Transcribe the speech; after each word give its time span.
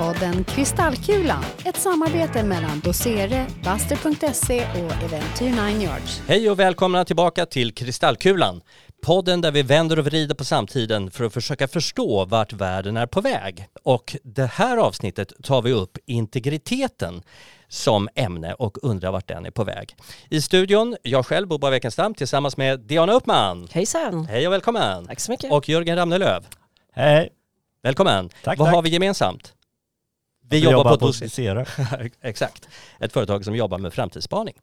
podden 0.00 0.44
Kristallkulan, 0.44 1.44
ett 1.64 1.76
samarbete 1.76 2.42
mellan 2.42 2.80
Dosere, 2.80 3.46
Buster.se 3.64 4.66
och 4.70 5.02
Eventyr 5.02 5.70
9 5.72 5.82
Yards. 5.82 6.22
Hej 6.28 6.50
och 6.50 6.58
välkomna 6.60 7.04
tillbaka 7.04 7.46
till 7.46 7.74
Kristallkulan. 7.74 8.60
Podden 9.02 9.40
där 9.40 9.50
vi 9.50 9.62
vänder 9.62 9.98
och 9.98 10.04
vrider 10.04 10.34
på 10.34 10.44
samtiden 10.44 11.10
för 11.10 11.24
att 11.24 11.32
försöka 11.32 11.68
förstå 11.68 12.24
vart 12.24 12.52
världen 12.52 12.96
är 12.96 13.06
på 13.06 13.20
väg. 13.20 13.66
Och 13.82 14.16
det 14.24 14.46
här 14.46 14.76
avsnittet 14.76 15.32
tar 15.42 15.62
vi 15.62 15.72
upp 15.72 15.98
integriteten 16.06 17.22
som 17.68 18.08
ämne 18.14 18.54
och 18.54 18.78
undrar 18.82 19.12
vart 19.12 19.28
den 19.28 19.46
är 19.46 19.50
på 19.50 19.64
väg. 19.64 19.96
I 20.28 20.40
studion, 20.40 20.96
jag 21.02 21.26
själv, 21.26 21.48
Boba 21.48 21.70
Wekenstam, 21.70 22.14
tillsammans 22.14 22.56
med 22.56 22.80
Diana 22.80 23.12
Uppman. 23.12 23.68
Hejsan! 23.72 24.24
Hej 24.24 24.46
och 24.46 24.52
välkommen! 24.52 25.06
Tack 25.06 25.20
så 25.20 25.32
mycket! 25.32 25.52
Och 25.52 25.68
Jörgen 25.68 25.96
Ramnelöv. 25.96 26.46
Hej! 26.92 27.28
Välkommen! 27.82 28.28
Tack, 28.28 28.58
Vad 28.58 28.68
tack. 28.68 28.74
har 28.74 28.82
vi 28.82 28.90
gemensamt? 28.90 29.54
Vi, 30.50 30.56
Vi 30.60 30.64
jobbar, 30.64 30.78
jobbar 30.78 30.90
på, 30.90 30.98
på. 30.98 31.06
Dosere. 31.06 31.66
Exakt. 32.20 32.68
Ett 32.98 33.12
företag 33.12 33.44
som 33.44 33.56
jobbar 33.56 33.78
med 33.78 33.92
framtidsspaning. 33.92 34.54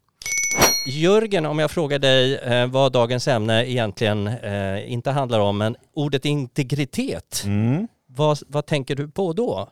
Jörgen, 0.88 1.46
om 1.46 1.60
jag 1.60 1.72
frågar 1.72 2.00
dig 2.00 2.36
eh, 2.38 2.68
vad 2.68 2.92
dagens 2.92 3.28
ämne 3.28 3.70
egentligen 3.72 4.28
eh, 4.28 4.92
inte 4.92 5.12
handlar 5.12 5.40
om, 5.40 5.58
men 5.58 5.76
ordet 5.94 6.26
integritet, 6.26 7.44
Mm. 7.46 7.88
vad, 8.08 8.40
vad 8.48 8.66
tänker 8.66 8.96
du 8.96 9.08
på 9.08 9.34
då? 9.34 9.70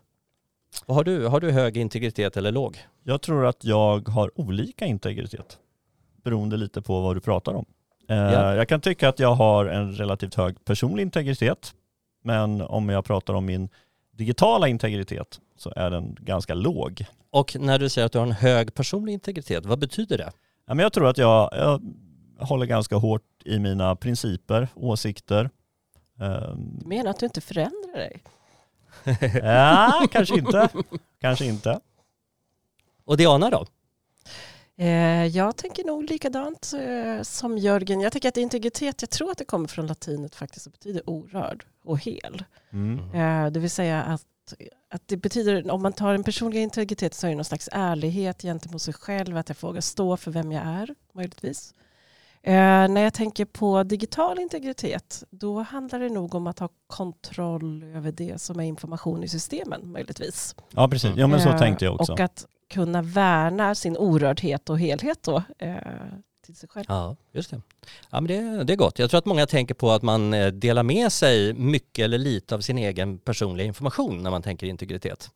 Vad 0.85 0.95
har 0.97 1.03
du? 1.03 1.27
Har 1.27 1.39
du 1.39 1.51
hög 1.51 1.77
integritet 1.77 2.37
eller 2.37 2.51
låg? 2.51 2.77
Jag 3.03 3.21
tror 3.21 3.45
att 3.45 3.63
jag 3.63 4.07
har 4.09 4.39
olika 4.39 4.85
integritet 4.85 5.57
beroende 6.23 6.57
lite 6.57 6.81
på 6.81 7.01
vad 7.01 7.15
du 7.15 7.19
pratar 7.19 7.53
om. 7.53 7.65
Eh, 8.09 8.15
Ja. 8.17 8.55
Jag 8.55 8.69
kan 8.69 8.81
tycka 8.81 9.09
att 9.09 9.19
jag 9.19 9.33
har 9.33 9.65
en 9.65 9.91
relativt 9.93 10.35
hög 10.35 10.65
personlig 10.65 11.03
integritet, 11.03 11.73
men 12.23 12.61
om 12.61 12.89
jag 12.89 13.05
pratar 13.05 13.33
om 13.33 13.45
min 13.45 13.69
digitala 14.11 14.67
integritet 14.67 15.39
så 15.65 15.73
är 15.75 15.89
den 15.89 16.17
ganska 16.19 16.53
låg. 16.53 17.05
Och 17.29 17.55
när 17.59 17.79
du 17.79 17.89
säger 17.89 18.05
att 18.05 18.11
du 18.11 18.17
har 18.17 18.25
en 18.25 18.31
hög 18.31 18.73
personlig 18.73 19.13
integritet, 19.13 19.65
vad 19.65 19.79
betyder 19.79 20.17
det? 20.17 20.31
Ja, 20.65 20.73
men 20.73 20.83
jag 20.83 20.93
tror 20.93 21.07
att 21.07 21.17
jag, 21.17 21.49
jag 21.53 21.81
håller 22.45 22.65
ganska 22.65 22.95
hårt 22.95 23.21
i 23.45 23.59
mina 23.59 23.95
principer, 23.95 24.67
åsikter. 24.75 25.49
Ehm, 26.19 26.79
Du 26.79 26.87
menar 26.87 27.09
att 27.09 27.19
du 27.19 27.25
inte 27.25 27.41
förändrar 27.41 27.93
dig? 27.97 28.23
ja, 29.43 30.07
kanske 30.11 30.35
inte. 30.37 30.69
Kanske 31.21 31.45
inte. 31.45 31.79
Och 33.05 33.17
Diana 33.17 33.49
då? 33.49 33.65
Eh, 34.77 35.25
jag 35.25 35.55
tänker 35.57 35.83
nog 35.83 36.09
likadant 36.09 36.73
eh, 36.73 37.21
som 37.21 37.57
Jörgen. 37.57 38.01
Jag 38.01 38.11
tänker 38.11 38.29
att 38.29 38.37
integritet, 38.37 39.01
jag 39.01 39.09
tror 39.09 39.31
att 39.31 39.37
det 39.37 39.45
kommer 39.45 39.67
från 39.67 39.87
latinet 39.87 40.35
faktiskt 40.35 40.65
och 40.65 40.71
betyder 40.71 41.09
orörd 41.09 41.65
och 41.83 41.99
hel. 41.99 42.43
Mm. 42.71 42.99
Eh, 43.13 43.51
det 43.51 43.59
vill 43.59 43.69
säga 43.69 44.03
att, 44.03 44.21
att 44.89 45.07
det 45.07 45.17
betyder, 45.17 45.71
om 45.71 45.81
man 45.81 45.93
tar 45.93 46.13
en 46.13 46.23
personlig 46.23 46.61
integritet 46.61 47.13
så 47.13 47.27
är 47.27 47.29
det 47.31 47.35
någon 47.35 47.45
slags 47.45 47.69
ärlighet 47.71 48.41
gentemot 48.41 48.81
sig 48.81 48.93
själv, 48.93 49.37
att 49.37 49.49
jag 49.49 49.57
vågar 49.61 49.81
stå 49.81 50.17
för 50.17 50.31
vem 50.31 50.51
jag 50.51 50.63
är 50.65 50.95
möjligtvis. 51.13 51.73
Eh, 52.43 52.53
när 52.87 53.01
jag 53.01 53.13
tänker 53.13 53.45
på 53.45 53.83
digital 53.83 54.39
integritet, 54.39 55.23
då 55.29 55.61
handlar 55.61 55.99
det 55.99 56.09
nog 56.09 56.35
om 56.35 56.47
att 56.47 56.59
ha 56.59 56.69
kontroll 56.87 57.83
över 57.83 58.11
det 58.11 58.41
som 58.41 58.59
är 58.59 58.63
information 58.63 59.23
i 59.23 59.27
systemen 59.27 59.91
möjligtvis. 59.91 60.55
Ja, 60.71 60.87
precis. 60.87 61.11
Ja, 61.15 61.27
men 61.27 61.41
så 61.41 61.49
Eh, 61.49 61.57
tänkte 61.57 61.85
jag 61.85 61.95
också. 61.95 62.13
Och 62.13 62.19
att 62.19 62.45
kunna 62.69 63.01
värna 63.01 63.75
sin 63.75 63.97
orördhet 63.97 64.69
och 64.69 64.79
helhet 64.79 65.23
då, 65.23 65.43
eh, 65.57 65.75
till 66.45 66.55
sig 66.55 66.69
själv. 66.69 66.85
Ja, 66.87 67.15
just 67.31 67.51
det. 67.51 67.61
Ja, 68.09 68.21
men 68.21 68.27
det, 68.27 68.63
det 68.63 68.73
är 68.73 68.77
gott. 68.77 68.99
Jag 68.99 69.09
tror 69.09 69.17
att 69.17 69.25
många 69.25 69.45
tänker 69.45 69.73
på 69.73 69.91
att 69.91 70.01
man 70.01 70.33
eh, 70.33 70.47
delar 70.47 70.83
med 70.83 71.11
sig 71.11 71.53
mycket 71.53 72.03
eller 72.05 72.17
lite 72.17 72.55
av 72.55 72.59
sin 72.61 72.77
egen 72.77 73.17
personliga 73.17 73.67
information 73.67 74.23
när 74.23 74.31
man 74.31 74.41
tänker 74.41 74.67
integritet. 74.67 75.29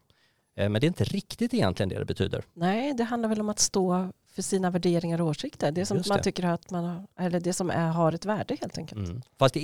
Eh, 0.57 0.69
Men 0.69 0.81
det 0.81 0.85
är 0.85 0.87
inte 0.87 1.03
riktigt 1.03 1.53
egentligen 1.53 1.89
det 1.89 1.99
det 1.99 2.05
betyder. 2.05 2.43
Nej, 2.53 2.93
det 2.93 3.03
handlar 3.03 3.29
väl 3.29 3.39
om 3.39 3.49
att 3.49 3.59
stå 3.59 4.09
för 4.35 4.41
sina 4.41 4.69
värderingar 4.71 5.21
och 5.21 5.27
åsikter. 5.27 5.71
Det 5.71 5.85
som 5.85 5.97
Just 5.97 6.09
man 6.09 6.17
det. 6.17 6.23
tycker 6.23 6.45
att 6.45 6.71
man 6.71 6.83
har, 6.85 7.05
eller 7.25 7.39
det 7.39 7.53
som 7.53 7.69
är, 7.69 7.87
har 7.87 8.11
ett 8.13 8.25
värde 8.25 8.57
helt 8.61 8.77
enkelt. 8.77 9.07
Mm. 9.09 9.21
Fast 9.39 9.57
i 9.57 9.59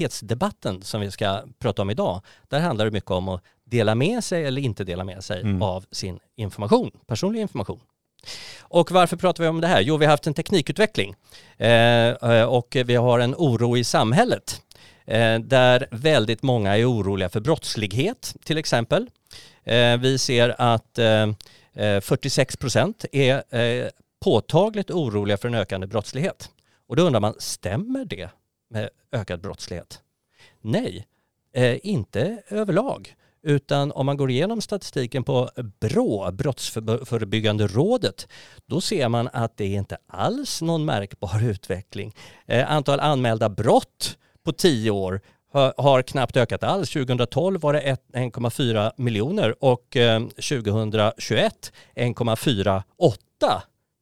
integritetsdebatten 0.00 0.82
som 0.82 1.00
vi 1.00 1.10
ska 1.10 1.42
prata 1.58 1.82
om 1.82 1.90
idag, 1.90 2.20
där 2.48 2.60
handlar 2.60 2.84
det 2.84 2.90
mycket 2.90 3.10
om 3.10 3.28
att 3.28 3.42
dela 3.64 3.94
med 3.94 4.24
sig 4.24 4.44
eller 4.44 4.62
inte 4.62 4.84
dela 4.84 5.04
med 5.04 5.24
sig 5.24 5.40
Mm. 5.40 5.62
av 5.62 5.84
sin 5.90 6.18
information, 6.36 6.90
personlig 7.06 7.40
information. 7.40 7.80
Och 8.60 8.90
varför 8.90 9.16
pratar 9.16 9.42
vi 9.44 9.48
om 9.48 9.60
det 9.60 9.66
här? 9.66 9.80
Jo, 9.80 9.96
vi 9.96 10.04
har 10.06 10.10
haft 10.10 10.26
en 10.26 10.34
teknikutveckling 10.34 11.14
eh, 11.56 12.08
eh, 12.08 12.42
och 12.42 12.76
vi 12.84 12.94
har 12.94 13.18
en 13.18 13.34
oro 13.34 13.76
i 13.76 13.84
samhället 13.84 14.62
eh, 15.04 15.38
där 15.38 15.88
väldigt 15.90 16.42
många 16.42 16.76
är 16.76 16.90
oroliga 16.90 17.28
för 17.28 17.40
brottslighet 17.40 18.36
till 18.44 18.58
exempel. 18.58 19.10
Eh, 19.64 19.96
vi 19.96 20.18
ser 20.18 20.54
att 20.58 20.98
eh, 20.98 21.28
eh 21.74 22.00
46 22.00 22.56
procent 22.56 23.04
är 23.12 23.56
eh, 23.58 23.88
påtagligt 24.24 24.90
oroliga 24.90 25.36
för 25.36 25.48
en 25.48 25.54
ökande 25.54 25.86
brottslighet. 25.86 26.50
Och 26.88 26.96
då 26.96 27.02
undrar 27.02 27.20
man, 27.20 27.34
stämmer 27.38 28.04
det 28.04 28.30
med 28.70 28.90
ökad 29.12 29.40
brottslighet? 29.40 30.00
Nej, 30.60 31.06
eh, 31.52 31.78
inte 31.82 32.42
överlag. 32.48 33.14
Utan 33.46 33.92
om 33.92 34.06
man 34.06 34.16
går 34.16 34.30
igenom 34.30 34.60
statistiken 34.60 35.24
på 35.24 35.50
BRÅ, 35.80 36.30
Brottsförebyggande 36.32 37.66
rådet, 37.66 38.28
då 38.66 38.80
ser 38.80 39.08
man 39.08 39.28
att 39.32 39.56
det 39.56 39.66
inte 39.66 39.96
alls 40.06 40.62
någon 40.62 40.84
märkbar 40.84 41.44
utveckling. 41.44 42.14
Eh, 42.46 42.72
antal 42.72 43.00
anmälda 43.00 43.48
brott 43.48 44.18
på 44.44 44.52
tio 44.52 44.90
år 44.90 45.20
har, 45.76 46.02
knappt 46.02 46.36
ökat 46.36 46.62
alls. 46.62 46.90
2012 46.90 47.60
var 47.60 47.72
det 47.72 47.96
1,4 48.12 48.92
miljoner 48.96 49.64
och 49.64 49.96
eh, 49.96 50.20
2021 50.20 51.72
1,48. 51.94 52.82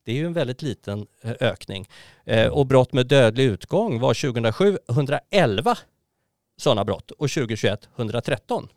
Det 0.04 0.12
är 0.12 0.16
ju 0.16 0.26
en 0.26 0.32
väldigt 0.32 0.62
liten 0.62 1.06
eh, 1.22 1.32
ökning. 1.40 1.88
Och 2.50 2.66
brott 2.66 2.92
med 2.92 3.06
dödlig 3.06 3.44
utgång 3.44 4.00
var 4.00 4.14
2007 4.14 4.78
111 4.88 5.76
sådana 6.56 6.84
brott 6.84 7.10
och 7.10 7.30
2021 7.30 7.88
113. 7.96 8.68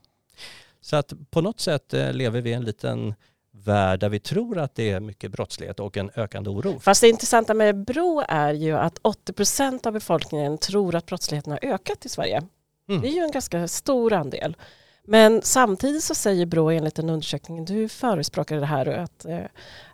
Så 0.88 0.96
att 0.96 1.14
på 1.32 1.42
något 1.42 1.60
sätt 1.60 1.94
eh, 1.94 2.14
lever 2.14 2.42
vi 2.42 2.50
i 2.50 2.54
en 2.54 2.64
liten 2.64 3.16
värld 3.52 4.00
där 4.00 4.10
vi 4.10 4.20
tror 4.20 4.58
att 4.58 4.76
det 4.76 4.92
är 4.92 5.00
mycket 5.00 5.32
brottslighet 5.32 5.80
och 5.80 5.98
en 5.98 6.12
ökande 6.16 6.50
oro. 6.50 6.80
Fast 6.80 7.02
det 7.02 7.10
intressanta 7.10 7.54
med 7.54 7.86
Brå 7.86 8.24
är 8.28 8.54
ju 8.54 8.78
att 8.78 9.00
80 9.02 9.34
procent 9.34 9.86
av 9.86 9.94
befolkningen 9.94 10.58
tror 10.58 10.96
att 10.96 11.06
brottsligheten 11.06 11.52
har 11.52 11.60
ökat 11.62 12.06
i 12.06 12.10
Sverige. 12.10 12.44
Mm. 12.90 13.02
Det 13.02 13.08
är 13.08 13.12
ju 13.12 13.22
en 13.22 13.32
ganska 13.32 13.68
stor 13.68 14.14
andel. 14.14 14.58
Men 15.04 15.42
samtidigt 15.42 16.04
så 16.04 16.16
säger 16.16 16.46
Brå 16.46 16.70
enligt 16.70 17.00
en 17.00 17.10
undersökning, 17.10 17.66
du 17.66 17.90
förespråkar 17.90 18.58
det 18.60 18.66
här 18.66 18.88
att, 18.88 19.26
eh, 19.26 19.40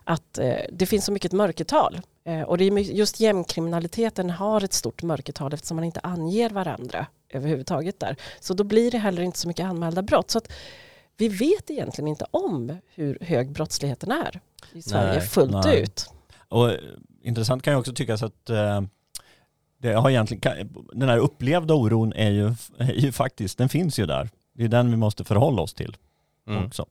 att 0.04 0.38
eh, 0.38 0.56
det 0.72 0.86
finns 0.86 1.04
så 1.04 1.12
mycket 1.12 1.32
mörkertal. 1.32 2.00
Och 2.46 2.58
det 2.58 2.64
är 2.64 2.78
just 2.78 3.20
gängkriminaliteten 3.20 4.30
har 4.30 4.64
ett 4.64 4.72
stort 4.72 5.02
mörkertal 5.02 5.54
eftersom 5.54 5.76
man 5.76 5.84
inte 5.84 6.00
anger 6.00 6.50
varandra 6.50 7.06
överhuvudtaget 7.34 8.00
där. 8.00 8.16
Så 8.40 8.54
då 8.54 8.64
blir 8.64 8.90
det 8.90 8.98
heller 8.98 9.22
inte 9.22 9.38
så 9.38 9.48
mycket 9.48 9.66
anmälda 9.66 10.02
brott. 10.02 10.30
Så 10.30 10.38
att 10.38 10.52
vi 11.16 11.28
vet 11.28 11.70
egentligen 11.70 12.08
inte 12.08 12.26
om 12.30 12.76
hur 12.94 13.18
hög 13.20 13.52
brottsligheten 13.52 14.10
är 14.10 14.40
i 14.72 14.82
Sverige 14.82 15.18
Nej, 15.18 15.28
fullt 15.28 15.64
nej. 15.64 15.82
ut. 15.82 16.10
Och 16.48 16.70
eh, 16.70 16.78
intressant 17.22 17.62
kan 17.62 17.72
ju 17.72 17.78
också 17.78 17.92
tyckas 17.92 18.22
att 18.22 18.50
eh, 18.50 18.80
det 19.78 19.92
har 19.92 20.10
egentligen, 20.10 20.74
den 20.92 21.08
här 21.08 21.18
upplevda 21.18 21.74
oron 21.74 22.12
är 22.12 22.30
ju, 22.30 22.54
är 22.78 22.92
ju 22.92 23.12
faktiskt, 23.12 23.58
den 23.58 23.68
finns 23.68 23.98
ju 23.98 24.06
där. 24.06 24.30
Det 24.52 24.64
är 24.64 24.68
den 24.68 24.90
vi 24.90 24.96
måste 24.96 25.24
förhålla 25.24 25.62
oss 25.62 25.74
till 25.74 25.96
Mm. 26.46 26.64
också. 26.66 26.86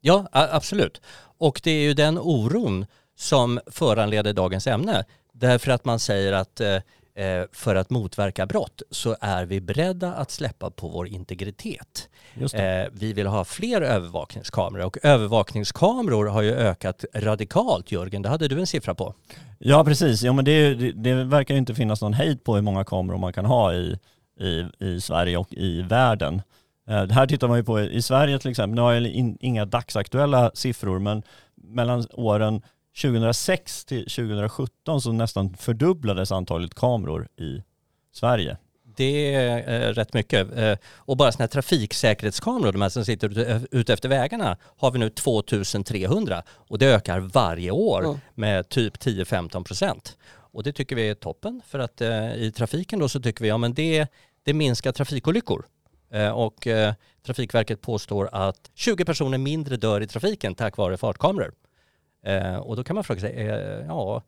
Ja, 0.00 0.28
absolut. 0.32 1.00
Och 1.38 1.60
det 1.64 1.70
är 1.70 1.82
ju 1.82 1.94
den 1.94 2.18
oron 2.18 2.86
som 3.16 3.60
föranleder 3.66 4.32
dagens 4.32 4.66
ämne. 4.66 5.04
Därför 5.32 5.70
att 5.70 5.84
man 5.84 5.98
säger 5.98 6.32
att 6.32 6.60
eh, 6.60 6.76
för 7.52 7.74
att 7.74 7.90
motverka 7.90 8.46
brott 8.46 8.82
så 8.90 9.16
är 9.20 9.44
vi 9.46 9.60
beredda 9.60 10.14
att 10.14 10.30
släppa 10.30 10.70
på 10.70 10.88
vår 10.88 11.08
integritet. 11.08 12.08
Eh, 12.54 12.88
vi 12.92 13.12
vill 13.12 13.26
ha 13.26 13.44
fler 13.44 13.80
övervakningskameror 13.80 14.84
och 14.84 14.98
övervakningskameror 15.02 16.26
har 16.26 16.42
ju 16.42 16.52
ökat 16.54 17.04
radikalt 17.14 17.92
Jörgen, 17.92 18.22
det 18.22 18.28
hade 18.28 18.48
du 18.48 18.60
en 18.60 18.66
siffra 18.66 18.94
på. 18.94 19.14
Ja 19.58 19.84
precis, 19.84 20.22
ja, 20.22 20.32
men 20.32 20.44
det, 20.44 20.74
det, 20.74 20.92
det 20.92 21.24
verkar 21.24 21.54
ju 21.54 21.58
inte 21.58 21.74
finnas 21.74 22.02
någon 22.02 22.12
hejd 22.12 22.44
på 22.44 22.54
hur 22.54 22.62
många 22.62 22.84
kameror 22.84 23.18
man 23.18 23.32
kan 23.32 23.44
ha 23.44 23.74
i, 23.74 23.98
i, 24.40 24.66
i 24.78 25.00
Sverige 25.00 25.36
och 25.36 25.52
i 25.52 25.82
världen. 25.82 26.42
Eh, 26.88 27.02
Det 27.02 27.14
här 27.14 27.26
tittar 27.26 27.48
man 27.48 27.56
ju 27.56 27.64
på 27.64 27.80
i 27.80 28.02
Sverige 28.02 28.38
till 28.38 28.50
exempel, 28.50 28.74
nu 28.74 28.80
har 28.80 28.92
jag 28.92 29.06
in, 29.06 29.36
inga 29.40 29.64
dagsaktuella 29.64 30.50
siffror 30.54 30.98
men 30.98 31.22
mellan 31.62 32.06
åren 32.12 32.62
2006 33.02 33.84
till 33.84 34.04
2017 34.04 35.00
så 35.00 35.12
nästan 35.12 35.54
fördubblades 35.54 36.32
antalet 36.32 36.74
kameror 36.74 37.28
i 37.36 37.62
Sverige. 38.12 38.56
Det 38.96 39.34
är 39.34 39.88
eh, 39.88 39.92
rätt 39.92 40.14
mycket. 40.14 40.56
Eh, 40.56 40.76
och 40.96 41.16
bara 41.16 41.32
sådana 41.32 41.42
här 41.44 41.48
trafiksäkerhetskameror, 41.48 42.72
de 42.72 42.82
här 42.82 42.88
som 42.88 43.04
sitter 43.04 43.28
ute, 43.28 43.66
ute 43.70 43.92
efter 43.92 44.08
vägarna, 44.08 44.56
har 44.76 44.90
vi 44.90 44.98
nu 44.98 45.10
2300 45.10 46.42
och 46.48 46.78
det 46.78 46.86
ökar 46.86 47.18
varje 47.20 47.70
år 47.70 48.04
Mm. 48.04 48.18
med 48.34 48.68
typ 48.68 48.96
10-15 48.98 49.64
procent. 49.64 50.16
Och 50.52 50.62
det 50.62 50.72
tycker 50.72 50.96
vi 50.96 51.08
är 51.08 51.14
toppen 51.14 51.62
för 51.66 51.78
att 51.78 52.00
eh, 52.00 52.34
i 52.34 52.52
trafiken 52.56 52.98
då 52.98 53.08
så 53.08 53.20
tycker 53.20 53.42
vi 53.42 53.48
ja 53.48 53.58
men 53.58 53.74
det, 53.74 54.06
det 54.42 54.54
minskar 54.54 54.92
trafikolyckor. 54.92 55.64
Eh, 56.12 56.28
och 56.30 56.66
eh, 56.66 56.94
Trafikverket 57.26 57.80
påstår 57.80 58.28
att 58.32 58.70
20 58.74 59.04
personer 59.04 59.38
mindre 59.38 59.76
dör 59.76 60.00
i 60.00 60.06
trafiken 60.06 60.54
tack 60.54 60.76
vare 60.76 60.96
fartkameror. 60.96 61.52
Eh, 62.22 62.56
och 62.56 62.76
då 62.76 62.84
kan 62.84 62.94
man 62.94 63.04
fråga 63.04 63.20
sig, 63.20 63.48
eh, 63.48 63.86
ja 63.86 64.22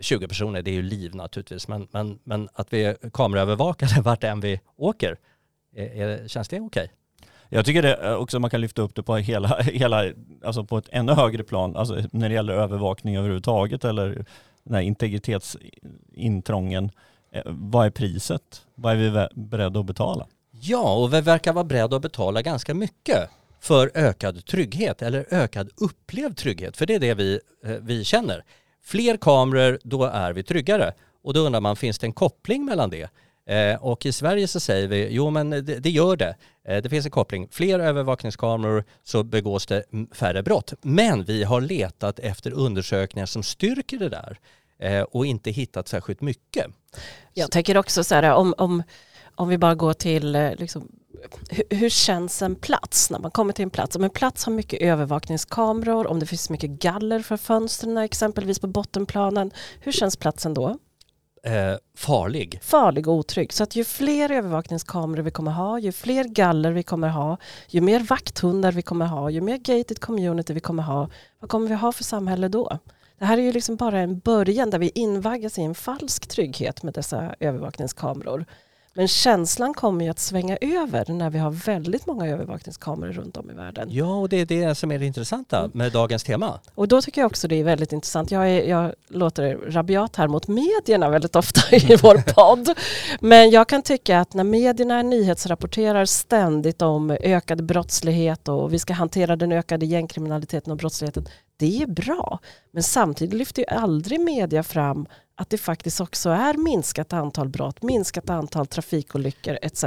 20 0.00 0.28
personer, 0.28 0.62
det 0.62 0.70
är 0.70 0.74
ju 0.74 0.82
liv 0.82 1.14
naturligtvis, 1.14 1.68
men, 1.68 1.88
men, 1.90 2.18
men 2.24 2.48
att 2.52 2.72
vi 2.72 2.84
är 2.84 2.96
kameraövervakade 3.12 4.00
vart 4.02 4.24
än 4.24 4.40
vi 4.40 4.60
åker, 4.76 5.16
är, 5.76 6.28
känns 6.28 6.48
det 6.48 6.60
okej? 6.60 6.92
Jag 7.48 7.66
tycker 7.66 7.82
det 7.82 8.16
också 8.16 8.40
man 8.40 8.50
kan 8.50 8.60
lyfta 8.60 8.82
upp 8.82 8.94
det 8.94 9.02
på 9.02 9.16
hela, 9.16 9.58
hela 9.62 10.04
alltså 10.44 10.64
på 10.64 10.78
ett 10.78 10.88
ännu 10.92 11.12
högre 11.12 11.42
plan, 11.42 11.76
alltså 11.76 12.02
när 12.12 12.28
det 12.28 12.34
gäller 12.34 12.52
övervakning 12.52 13.16
överhuvudtaget 13.16 13.84
eller 13.84 14.24
den 14.62 14.74
här 14.74 14.82
integritetsintrången. 14.82 16.90
Eh, 17.30 17.42
vad 17.46 17.86
är 17.86 17.90
priset? 17.90 18.66
Vad 18.74 18.92
är 18.92 18.96
vi 18.96 19.28
beredda 19.34 19.80
att 19.80 19.86
betala? 19.86 20.26
Ja, 20.50 20.94
och 20.94 21.14
vi 21.14 21.20
verkar 21.20 21.52
vara 21.52 21.64
beredda 21.64 21.96
att 21.96 22.02
betala 22.02 22.42
ganska 22.42 22.74
mycket 22.74 23.30
för 23.64 23.90
ökad 23.94 24.46
trygghet 24.46 25.02
eller 25.02 25.26
ökad 25.30 25.70
upplevd 25.76 26.36
trygghet. 26.36 26.76
För 26.76 26.86
det 26.86 26.94
är 26.94 26.98
det 26.98 27.14
vi, 27.14 27.40
eh, 27.64 27.70
vi 27.70 28.04
känner. 28.04 28.44
Fler 28.82 29.16
kameror, 29.16 29.78
då 29.82 30.04
är 30.04 30.32
vi 30.32 30.42
tryggare. 30.42 30.92
Och 31.22 31.34
då 31.34 31.40
undrar 31.40 31.60
man, 31.60 31.76
finns 31.76 31.98
det 31.98 32.06
en 32.06 32.12
koppling 32.12 32.64
mellan 32.64 32.90
det? 32.90 33.08
Eh, 33.46 33.84
och 33.84 34.06
i 34.06 34.12
Sverige 34.12 34.48
så 34.48 34.60
säger 34.60 34.88
vi, 34.88 35.08
jo 35.10 35.30
men 35.30 35.50
det, 35.50 35.60
det 35.60 35.90
gör 35.90 36.16
det. 36.16 36.36
Eh, 36.68 36.82
det 36.82 36.88
finns 36.88 37.04
en 37.04 37.10
koppling. 37.10 37.48
Fler 37.50 37.78
övervakningskameror 37.78 38.84
så 39.02 39.22
begås 39.22 39.66
det 39.66 39.84
färre 40.12 40.42
brott. 40.42 40.72
Men 40.82 41.24
vi 41.24 41.44
har 41.44 41.60
letat 41.60 42.18
efter 42.18 42.50
undersökningar 42.50 43.26
som 43.26 43.42
styrker 43.42 43.98
det 43.98 44.08
där 44.08 44.38
eh, 44.78 45.02
och 45.02 45.26
inte 45.26 45.50
hittat 45.50 45.88
särskilt 45.88 46.20
mycket. 46.20 46.66
Jag 47.34 47.50
tänker 47.50 47.76
också 47.76 48.04
så 48.04 48.14
här, 48.14 48.34
om, 48.34 48.54
om, 48.58 48.82
om 49.34 49.48
vi 49.48 49.58
bara 49.58 49.74
går 49.74 49.92
till 49.92 50.34
eh, 50.34 50.54
liksom, 50.54 50.88
hur, 51.70 51.88
känns 51.88 52.42
en 52.42 52.54
plats 52.54 53.10
när 53.10 53.18
man 53.18 53.30
kommer 53.30 53.52
till 53.52 53.62
en 53.62 53.70
plats? 53.70 53.96
Om 53.96 54.04
en 54.04 54.10
plats 54.10 54.44
har 54.44 54.52
mycket 54.52 54.82
övervakningskameror, 54.82 56.06
om 56.06 56.20
det 56.20 56.26
finns 56.26 56.50
mycket 56.50 56.70
galler 56.70 57.20
för 57.20 57.36
fönstren 57.36 57.96
exempelvis 57.96 58.58
på 58.58 58.66
bottenplanen, 58.66 59.50
hur 59.80 59.92
känns 59.92 60.16
platsen 60.16 60.54
då? 60.54 60.78
eh, 61.44 61.76
farlig. 61.96 62.58
Farlig 62.62 63.08
och 63.08 63.14
otrygg. 63.14 63.52
Så 63.52 63.62
att 63.62 63.76
ju 63.76 63.84
fler 63.84 64.30
övervakningskameror 64.30 65.22
vi 65.22 65.30
kommer 65.30 65.50
ha, 65.50 65.78
ju 65.78 65.92
fler 65.92 66.24
galler 66.24 66.72
vi 66.72 66.82
kommer 66.82 67.08
ha, 67.08 67.38
ju 67.68 67.80
mer 67.80 68.00
vakthundar 68.00 68.72
vi 68.72 68.82
kommer 68.82 69.06
ha, 69.06 69.30
ju 69.30 69.40
mer 69.40 69.58
gated 69.58 70.00
community 70.00 70.52
vi 70.52 70.60
kommer 70.60 70.82
ha, 70.82 71.08
vad 71.40 71.50
kommer 71.50 71.68
vi 71.68 71.74
ha 71.74 71.92
för 71.92 72.04
samhälle 72.04 72.48
då? 72.48 72.78
Det 73.18 73.24
här 73.24 73.38
är 73.38 73.42
ju 73.42 73.52
liksom 73.52 73.76
bara 73.76 74.00
en 74.00 74.18
början 74.18 74.70
där 74.70 74.78
vi 74.78 74.90
invaggas 74.94 75.58
i 75.58 75.62
en 75.62 75.74
falsk 75.74 76.26
trygghet 76.28 76.82
med 76.82 76.94
dessa 76.94 77.34
övervakningskameror. 77.40 78.46
Men 78.96 79.08
känslan 79.08 79.74
kommer 79.74 80.04
ju 80.04 80.10
att 80.10 80.18
svänga 80.18 80.58
över 80.60 81.12
när 81.12 81.30
vi 81.30 81.38
har 81.38 81.50
väldigt 81.50 82.06
många 82.06 82.26
övervakningskameror 82.26 83.12
runt 83.12 83.36
om 83.36 83.50
i 83.50 83.54
världen. 83.54 83.88
Ja, 83.90 84.14
och 84.14 84.28
det 84.28 84.36
är 84.36 84.46
det 84.46 84.74
som 84.74 84.92
är 84.92 84.98
det 84.98 85.06
intressanta 85.06 85.58
mm. 85.58 85.70
med 85.74 85.92
dagens 85.92 86.24
tema. 86.24 86.60
Och 86.74 86.88
då 86.88 87.02
tycker 87.02 87.20
jag 87.20 87.26
också 87.26 87.48
det 87.48 87.60
är 87.60 87.64
väldigt 87.64 87.92
intressant. 87.92 88.30
Jag, 88.30 88.50
är, 88.50 88.68
jag 88.68 88.92
låter 89.08 89.56
rabiat 89.56 90.16
här 90.16 90.28
mot 90.28 90.48
medierna 90.48 91.08
väldigt 91.08 91.36
ofta 91.36 91.76
i 91.76 91.96
vår 92.02 92.34
podd. 92.34 92.78
Men 93.20 93.50
jag 93.50 93.68
kan 93.68 93.82
tycka 93.82 94.20
att 94.20 94.34
när 94.34 94.44
medierna 94.44 95.02
nyhetsrapporterar 95.02 96.04
ständigt 96.04 96.82
om 96.82 97.10
ökad 97.10 97.64
brottslighet 97.64 98.48
och 98.48 98.72
vi 98.72 98.78
ska 98.78 98.92
hantera 98.92 99.36
den 99.36 99.52
ökade 99.52 99.86
gängkriminaliteten 99.86 100.70
och 100.70 100.78
brottsligheten. 100.78 101.28
Det 101.56 101.82
är 101.82 101.86
bra. 101.86 102.38
Men 102.70 102.82
samtidigt 102.82 103.34
lyfter 103.34 103.62
ju 103.62 103.76
aldrig 103.76 104.20
media 104.20 104.62
fram 104.62 105.06
att 105.36 105.50
det 105.50 105.58
faktiskt 105.58 106.00
också 106.00 106.30
är 106.30 106.54
minskat 106.54 107.12
antal 107.12 107.48
brott, 107.48 107.82
minskat 107.82 108.30
antal 108.30 108.66
trafikolyckor 108.66 109.58
etc. 109.62 109.84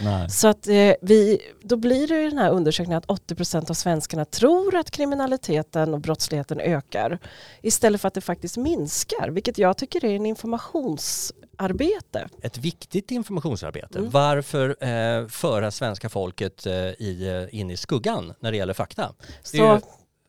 Nej. 0.00 0.30
Så 0.30 0.48
att 0.48 0.68
eh, 0.68 0.92
vi, 1.02 1.40
då 1.62 1.76
blir 1.76 2.08
det 2.08 2.28
den 2.28 2.38
här 2.38 2.50
undersökningen 2.50 2.98
att 2.98 3.10
80 3.10 3.34
procent 3.34 3.70
av 3.70 3.74
svenskarna 3.74 4.24
tror 4.24 4.76
att 4.76 4.90
kriminaliteten 4.90 5.94
och 5.94 6.00
brottsligheten 6.00 6.60
ökar 6.60 7.18
istället 7.62 8.00
för 8.00 8.08
att 8.08 8.14
det 8.14 8.20
faktiskt 8.20 8.56
minskar, 8.56 9.28
vilket 9.28 9.58
jag 9.58 9.76
tycker 9.76 10.04
är 10.04 10.16
en 10.16 10.26
informationsarbete. 10.26 12.28
Ett 12.42 12.58
viktigt 12.58 13.10
informationsarbete. 13.10 13.98
Mm. 13.98 14.10
Varför 14.10 14.84
eh, 14.84 15.28
föra 15.28 15.70
svenska 15.70 16.08
folket 16.08 16.66
eh, 16.66 16.74
i, 16.74 17.46
eh, 17.50 17.60
in 17.60 17.70
i 17.70 17.76
skuggan 17.76 18.34
när 18.40 18.50
det 18.50 18.56
gäller 18.56 18.74
fakta? 18.74 19.14
Så, 19.42 19.80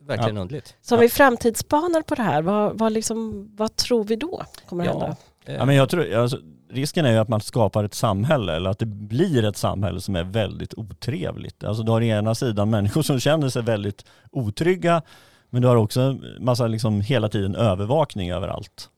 verkligen 0.07 0.35
ja. 0.35 0.41
undligt. 0.41 0.75
Så 0.81 0.95
om 0.95 1.01
vi 1.01 1.09
framtidsspanar 1.09 2.01
på 2.01 2.15
det 2.15 2.21
här, 2.21 2.41
vad, 2.41 2.79
vad, 2.79 2.91
liksom, 2.91 3.49
vad 3.55 3.75
tror 3.75 4.03
vi 4.03 4.15
då 4.15 4.43
kommer 4.65 4.85
ja. 4.85 4.91
hända? 4.91 5.15
Ja, 5.45 5.65
men 5.65 5.75
jag 5.75 5.89
tror, 5.89 6.13
alltså, 6.13 6.37
risken 6.69 7.05
är 7.05 7.11
ju 7.11 7.17
att 7.17 7.27
man 7.27 7.41
skapar 7.41 7.83
ett 7.83 7.93
samhälle 7.93 8.55
eller 8.55 8.69
att 8.69 8.79
det 8.79 8.85
blir 8.85 9.45
ett 9.45 9.57
samhälle 9.57 10.01
som 10.01 10.15
är 10.15 10.23
väldigt 10.23 10.73
otrevligt. 10.73 11.63
Alltså 11.63 11.83
du 11.83 11.91
har 11.91 12.01
å 12.01 12.03
ena 12.03 12.35
sidan 12.35 12.69
människor 12.69 13.01
som 13.01 13.19
känner 13.19 13.49
sig 13.49 13.61
väldigt 13.61 14.05
otrygga 14.31 15.01
men 15.49 15.61
du 15.61 15.67
har 15.67 15.75
också 15.75 16.17
massa 16.39 16.67
liksom 16.67 17.01
hela 17.01 17.29
tiden 17.29 17.55
övervakning 17.55 18.31
överallt. 18.31 18.89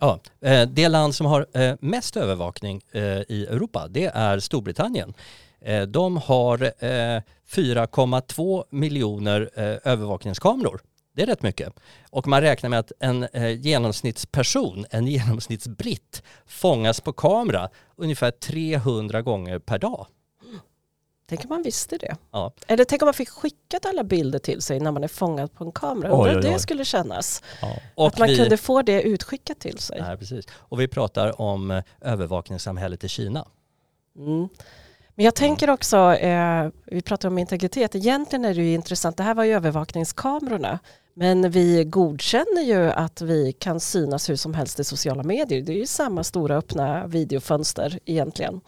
Ja, 0.00 0.20
eh, 0.40 0.68
det 0.68 0.88
land 0.88 1.14
som 1.14 1.26
har 1.26 1.46
eh, 1.54 1.74
mest 1.80 2.16
övervakning 2.16 2.82
eh, 2.92 3.02
i 3.02 3.46
Europa 3.50 3.88
det 3.88 4.10
är 4.14 4.38
Storbritannien. 4.38 5.14
De 5.88 6.16
har 6.16 6.58
4,2 6.58 8.64
miljoner 8.70 9.50
övervakningskameror. 9.84 10.80
Det 11.14 11.22
är 11.22 11.26
rätt 11.26 11.42
mycket. 11.42 11.72
Och 12.10 12.26
man 12.26 12.40
räknar 12.40 12.70
med 12.70 12.78
att 12.78 12.92
en 13.00 13.26
genomsnittsperson, 13.60 14.84
en 14.90 15.06
genomsnittsbritt, 15.06 16.22
fångas 16.46 17.00
på 17.00 17.12
kamera 17.12 17.68
ungefär 17.96 18.30
300 18.30 19.22
gånger 19.22 19.58
per 19.58 19.78
dag. 19.78 20.06
Tänk 21.28 21.44
om 21.44 21.48
man 21.48 21.62
visste 21.62 21.98
det. 21.98 22.16
Ja. 22.30 22.52
Eller 22.66 22.84
tänk 22.84 23.02
om 23.02 23.06
man 23.06 23.14
fick 23.14 23.28
skickat 23.28 23.86
alla 23.86 24.04
bilder 24.04 24.38
till 24.38 24.62
sig 24.62 24.80
när 24.80 24.92
man 24.92 25.04
är 25.04 25.08
fångad 25.08 25.54
på 25.54 25.64
en 25.64 25.72
kamera. 25.72 26.10
Undrar 26.10 26.34
hur 26.34 26.42
det 26.42 26.58
skulle 26.58 26.84
kännas. 26.84 27.42
Ja. 27.62 28.06
Att 28.06 28.18
man 28.18 28.28
vi... 28.28 28.36
kunde 28.36 28.56
få 28.56 28.82
det 28.82 29.02
utskickat 29.02 29.58
till 29.58 29.78
sig. 29.78 30.00
Nej, 30.00 30.16
precis. 30.16 30.46
Och 30.52 30.80
vi 30.80 30.88
pratar 30.88 31.40
om 31.40 31.82
övervakningssamhället 32.00 33.04
i 33.04 33.08
Kina. 33.08 33.44
Mm. 34.16 34.48
Men 35.14 35.24
jag 35.24 35.34
tänker 35.34 35.70
också, 35.70 36.14
eh, 36.14 36.68
vi 36.86 37.02
pratar 37.02 37.28
om 37.28 37.38
integritet, 37.38 37.94
egentligen 37.94 38.44
är 38.44 38.54
det 38.54 38.62
ju 38.62 38.74
intressant, 38.74 39.16
det 39.16 39.22
här 39.22 39.34
var 39.34 39.44
ju 39.44 39.52
övervakningskamerorna, 39.52 40.78
men 41.14 41.50
vi 41.50 41.84
godkänner 41.84 42.62
ju 42.62 42.90
att 42.90 43.20
vi 43.20 43.52
kan 43.52 43.80
synas 43.80 44.30
hur 44.30 44.36
som 44.36 44.54
helst 44.54 44.80
i 44.80 44.84
sociala 44.84 45.22
medier. 45.22 45.62
Det 45.62 45.72
är 45.72 45.76
ju 45.76 45.86
samma 45.86 46.24
stora 46.24 46.56
öppna 46.56 47.06
videofönster 47.06 47.98
egentligen. 48.04 48.60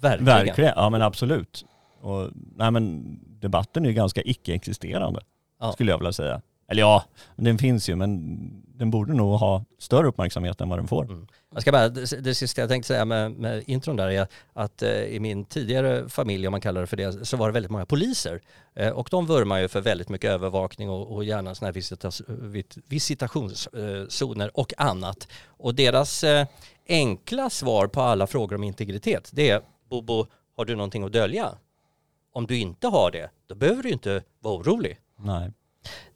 Verkligen. 0.00 0.24
Verkligen, 0.24 0.72
ja 0.76 0.90
men 0.90 1.02
absolut. 1.02 1.64
Och, 2.02 2.30
nej, 2.56 2.70
men 2.70 3.18
debatten 3.40 3.84
är 3.84 3.88
ju 3.88 3.94
ganska 3.94 4.22
icke-existerande, 4.22 5.20
ja. 5.60 5.72
skulle 5.72 5.90
jag 5.90 5.98
vilja 5.98 6.12
säga. 6.12 6.42
Eller 6.68 6.82
ja, 6.82 7.04
den 7.36 7.58
finns 7.58 7.88
ju 7.88 7.96
men 7.96 8.38
den 8.76 8.90
borde 8.90 9.14
nog 9.14 9.40
ha 9.40 9.64
större 9.78 10.08
uppmärksamhet 10.08 10.60
än 10.60 10.68
vad 10.68 10.78
den 10.78 10.88
får. 10.88 11.04
Mm. 11.04 11.26
Jag 11.52 11.62
ska 11.62 11.72
bara, 11.72 11.88
det, 11.88 12.24
det 12.24 12.34
sista 12.34 12.60
jag 12.60 12.70
tänkte 12.70 12.86
säga 12.86 13.04
med, 13.04 13.32
med 13.32 13.64
intron 13.66 13.96
där 13.96 14.08
är 14.08 14.26
att 14.52 14.82
eh, 14.82 15.02
i 15.02 15.20
min 15.20 15.44
tidigare 15.44 16.08
familj, 16.08 16.46
om 16.46 16.50
man 16.50 16.60
kallar 16.60 16.80
det 16.80 16.86
för 16.86 16.96
det, 16.96 17.26
så 17.26 17.36
var 17.36 17.48
det 17.48 17.52
väldigt 17.52 17.70
många 17.70 17.86
poliser. 17.86 18.40
Eh, 18.74 18.90
och 18.90 19.08
de 19.10 19.26
vurmar 19.26 19.58
ju 19.58 19.68
för 19.68 19.80
väldigt 19.80 20.08
mycket 20.08 20.30
övervakning 20.30 20.90
och, 20.90 21.14
och 21.14 21.24
gärna 21.24 21.54
sådana 21.54 21.68
här 21.68 21.74
visitas, 21.74 22.22
visitationszoner 22.86 24.50
och 24.58 24.72
annat. 24.76 25.28
Och 25.46 25.74
deras 25.74 26.24
eh, 26.24 26.46
enkla 26.88 27.50
svar 27.50 27.86
på 27.86 28.00
alla 28.00 28.26
frågor 28.26 28.56
om 28.56 28.64
integritet, 28.64 29.30
det 29.32 29.50
är 29.50 29.62
Bobo, 29.90 30.26
har 30.56 30.64
du 30.64 30.74
någonting 30.74 31.04
att 31.04 31.12
dölja? 31.12 31.54
Om 32.32 32.46
du 32.46 32.58
inte 32.58 32.88
har 32.88 33.10
det, 33.10 33.30
då 33.46 33.54
behöver 33.54 33.82
du 33.82 33.88
inte 33.88 34.22
vara 34.40 34.54
orolig. 34.54 34.98
Nej. 35.18 35.50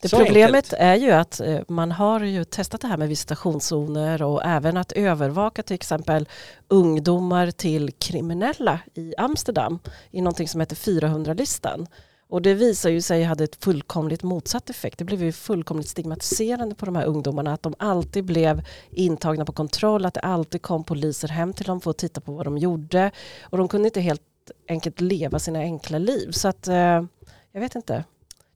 Det 0.00 0.08
Så 0.08 0.18
problemet 0.18 0.64
enkelt. 0.64 0.82
är 0.82 0.94
ju 0.94 1.10
att 1.10 1.40
eh, 1.40 1.60
man 1.68 1.92
har 1.92 2.20
ju 2.20 2.44
testat 2.44 2.80
det 2.80 2.88
här 2.88 2.96
med 2.96 3.08
visitationszoner 3.08 4.22
och 4.22 4.44
även 4.44 4.76
att 4.76 4.92
övervaka 4.92 5.62
till 5.62 5.74
exempel 5.74 6.28
ungdomar 6.68 7.50
till 7.50 7.92
kriminella 7.92 8.80
i 8.94 9.14
Amsterdam 9.18 9.78
i 10.10 10.20
någonting 10.20 10.48
som 10.48 10.60
heter 10.60 10.76
400-listan. 10.76 11.86
Och 12.28 12.42
det 12.42 12.54
visar 12.54 12.90
ju 12.90 13.02
sig 13.02 13.22
hade 13.22 13.44
ett 13.44 13.64
fullkomligt 13.64 14.22
motsatt 14.22 14.70
effekt. 14.70 14.98
Det 14.98 15.04
blev 15.04 15.22
ju 15.22 15.32
fullkomligt 15.32 15.88
stigmatiserande 15.88 16.74
på 16.74 16.86
de 16.86 16.96
här 16.96 17.04
ungdomarna 17.04 17.52
att 17.52 17.62
de 17.62 17.74
alltid 17.78 18.24
blev 18.24 18.62
intagna 18.90 19.44
på 19.44 19.52
kontroll, 19.52 20.04
att 20.06 20.14
det 20.14 20.20
alltid 20.20 20.62
kom 20.62 20.84
poliser 20.84 21.28
hem 21.28 21.52
till 21.52 21.66
dem 21.66 21.80
för 21.80 21.90
att 21.90 21.98
titta 21.98 22.20
på 22.20 22.32
vad 22.32 22.46
de 22.46 22.58
gjorde 22.58 23.10
och 23.42 23.58
de 23.58 23.68
kunde 23.68 23.88
inte 23.88 24.00
helt 24.00 24.22
enkelt 24.68 25.00
leva 25.00 25.38
sina 25.38 25.58
enkla 25.58 25.98
liv. 25.98 26.30
Så 26.30 26.48
att 26.48 26.68
eh, 26.68 27.04
jag 27.52 27.60
vet 27.60 27.74
inte 27.74 28.04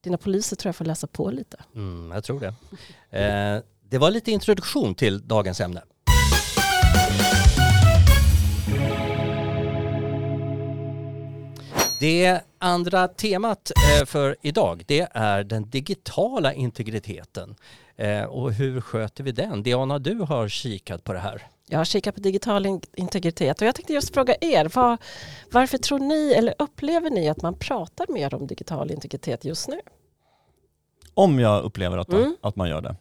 dina 0.02 0.18
poliser 0.18 0.56
tror 0.56 0.68
jag 0.68 0.76
får 0.76 0.84
läsa 0.84 1.06
på 1.06 1.30
lite. 1.30 1.56
Mm, 1.74 2.10
jag 2.12 2.24
tror 2.24 2.40
det. 2.40 2.54
Eh, 3.18 3.62
det 3.88 3.98
var 3.98 4.10
lite 4.10 4.30
introduktion 4.30 4.94
till 4.94 5.28
dagens 5.28 5.60
ämne. 5.60 5.82
Det 12.00 12.40
andra 12.58 13.08
temat 13.08 13.70
eh, 14.00 14.06
för 14.06 14.36
idag 14.42 14.82
det 14.86 15.08
är 15.12 15.44
den 15.44 15.70
digitala 15.70 16.52
integriteten. 16.52 17.54
Eh, 17.96 18.22
och 18.22 18.52
hur 18.52 18.80
sköter 18.80 19.24
vi 19.24 19.32
den? 19.32 19.62
Diana, 19.62 19.98
du 19.98 20.14
har 20.14 20.48
kikat 20.48 21.04
på 21.04 21.12
det 21.12 21.18
här. 21.18 21.42
Jag 21.70 21.78
har 21.78 21.84
kikat 21.84 22.14
på 22.14 22.20
digital 22.20 22.66
in 22.66 22.80
integritet 22.96 23.60
och 23.60 23.66
jag 23.66 23.74
tänkte 23.74 23.92
just 23.92 24.14
fråga 24.14 24.34
er, 24.40 24.70
var, 24.74 24.98
varför 25.50 25.78
tror 25.78 25.98
ni 25.98 26.32
eller 26.32 26.54
upplever 26.58 27.10
ni 27.10 27.28
att 27.28 27.42
man 27.42 27.54
pratar 27.54 28.06
mer 28.08 28.34
om 28.34 28.46
digital 28.46 28.90
integritet 28.90 29.44
just 29.44 29.68
nu? 29.68 29.80
Om 31.14 31.38
jag 31.38 31.62
upplever 31.64 31.98
att, 31.98 32.08
Mm. 32.12 32.36
att 32.40 32.56
man 32.56 32.68
gör 32.68 32.80
det? 32.80 32.96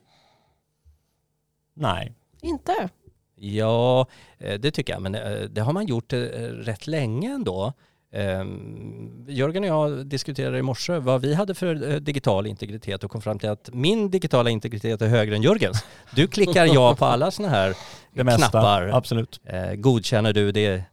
Nej. 1.73 2.13
Inte? 2.41 2.89
Ja, 3.35 4.07
eh, 4.37 4.59
det 4.59 4.71
tycker 4.71 4.93
jag, 4.93 5.01
men 5.01 5.15
eh, 5.15 5.41
det 5.41 5.61
har 5.61 5.73
man 5.73 5.85
gjort 5.87 6.13
eh, 6.13 6.19
rätt 6.19 6.87
länge 6.87 7.31
ändå. 7.33 7.73
Ehm, 8.13 9.25
Jörgen 9.27 9.63
och 9.63 9.69
jag 9.69 10.05
diskuterade 10.05 10.57
i 10.57 10.61
morse 10.61 10.97
vad 10.99 11.21
vi 11.21 11.33
hade 11.33 11.55
för 11.55 11.91
eh, 11.91 11.95
digital 11.95 12.47
integritet 12.47 13.03
och 13.03 13.11
kom 13.11 13.21
fram 13.21 13.39
till 13.39 13.49
att 13.49 13.69
min 13.73 14.11
digitala 14.11 14.49
integritet 14.49 15.01
är 15.01 15.07
högre 15.07 15.35
än 15.35 15.41
Jörgens. 15.41 15.83
Du 16.15 16.27
klickar 16.27 16.65
ja 16.65 16.95
på 16.95 17.05
alla 17.05 17.31
sådana 17.31 17.53
här 17.55 17.75
Det 18.13 18.23
mesta, 18.23 18.49
knappar. 18.49 18.87
absolut. 18.93 19.39
Eh, 19.45 19.73
Godkänner 19.73 20.33
du 20.33 20.51
det? 20.51 20.83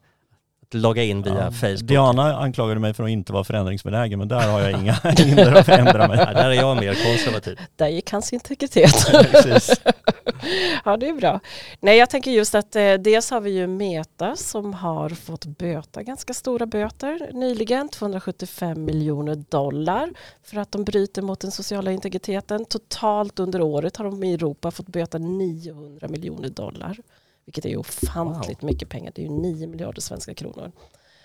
Att 0.68 0.74
logga 0.74 1.02
in 1.02 1.22
via 1.22 1.34
Ja. 1.44 1.50
Facebook? 1.50 1.80
Diana 1.88 2.36
anklagade 2.36 2.80
mig 2.80 2.94
för 2.94 3.04
att 3.04 3.10
inte 3.10 3.32
vara 3.32 3.44
förändringsbenägen 3.44 4.18
men 4.18 4.28
där 4.28 4.48
har 4.50 4.60
jag 4.60 4.80
inga 4.80 4.92
hinder 5.18 5.52
att 5.54 5.66
förändra 5.66 6.08
mig. 6.08 6.18
Ja, 6.18 6.32
där 6.32 6.50
är 6.50 6.54
jag 6.54 6.76
mer 6.76 6.94
konservativ. 7.04 7.58
Där 7.76 7.88
gick 7.88 8.10
hans 8.12 8.32
integritet. 8.32 9.06
Precis. 9.32 9.80
ja, 10.84 10.96
det 10.96 11.08
är 11.08 11.14
bra. 11.14 11.40
Nej, 11.80 11.98
jag 11.98 12.10
tänker 12.10 12.30
just 12.30 12.54
att 12.54 12.76
eh, 12.76 12.94
dels 12.94 13.30
har 13.30 13.40
vi 13.40 13.50
ju 13.50 13.66
Meta 13.66 14.36
som 14.36 14.74
har 14.74 15.08
fått 15.08 15.44
böta, 15.44 16.02
ganska 16.02 16.34
stora 16.34 16.66
böter 16.66 17.30
nyligen, 17.32 17.88
275 17.88 18.84
miljoner 18.84 19.34
dollar 19.34 20.10
för 20.42 20.56
att 20.56 20.72
de 20.72 20.84
bryter 20.84 21.22
mot 21.22 21.40
den 21.40 21.50
sociala 21.50 21.92
integriteten. 21.92 22.64
Totalt 22.64 23.38
under 23.38 23.60
året 23.60 23.96
har 23.96 24.04
de 24.04 24.24
i 24.24 24.34
Europa 24.34 24.70
fått 24.70 24.88
böta 24.88 25.18
900 25.18 26.08
miljoner 26.08 26.48
dollar, 26.48 26.96
vilket 27.44 27.64
är 27.64 27.68
ju 27.68 27.76
ofantligt 27.76 28.62
mycket 28.62 28.88
pengar. 28.88 29.12
Det 29.14 29.22
är 29.22 29.26
ju 29.26 29.32
9 29.32 29.66
miljarder 29.66 30.00
svenska 30.00 30.34
kronor. 30.34 30.72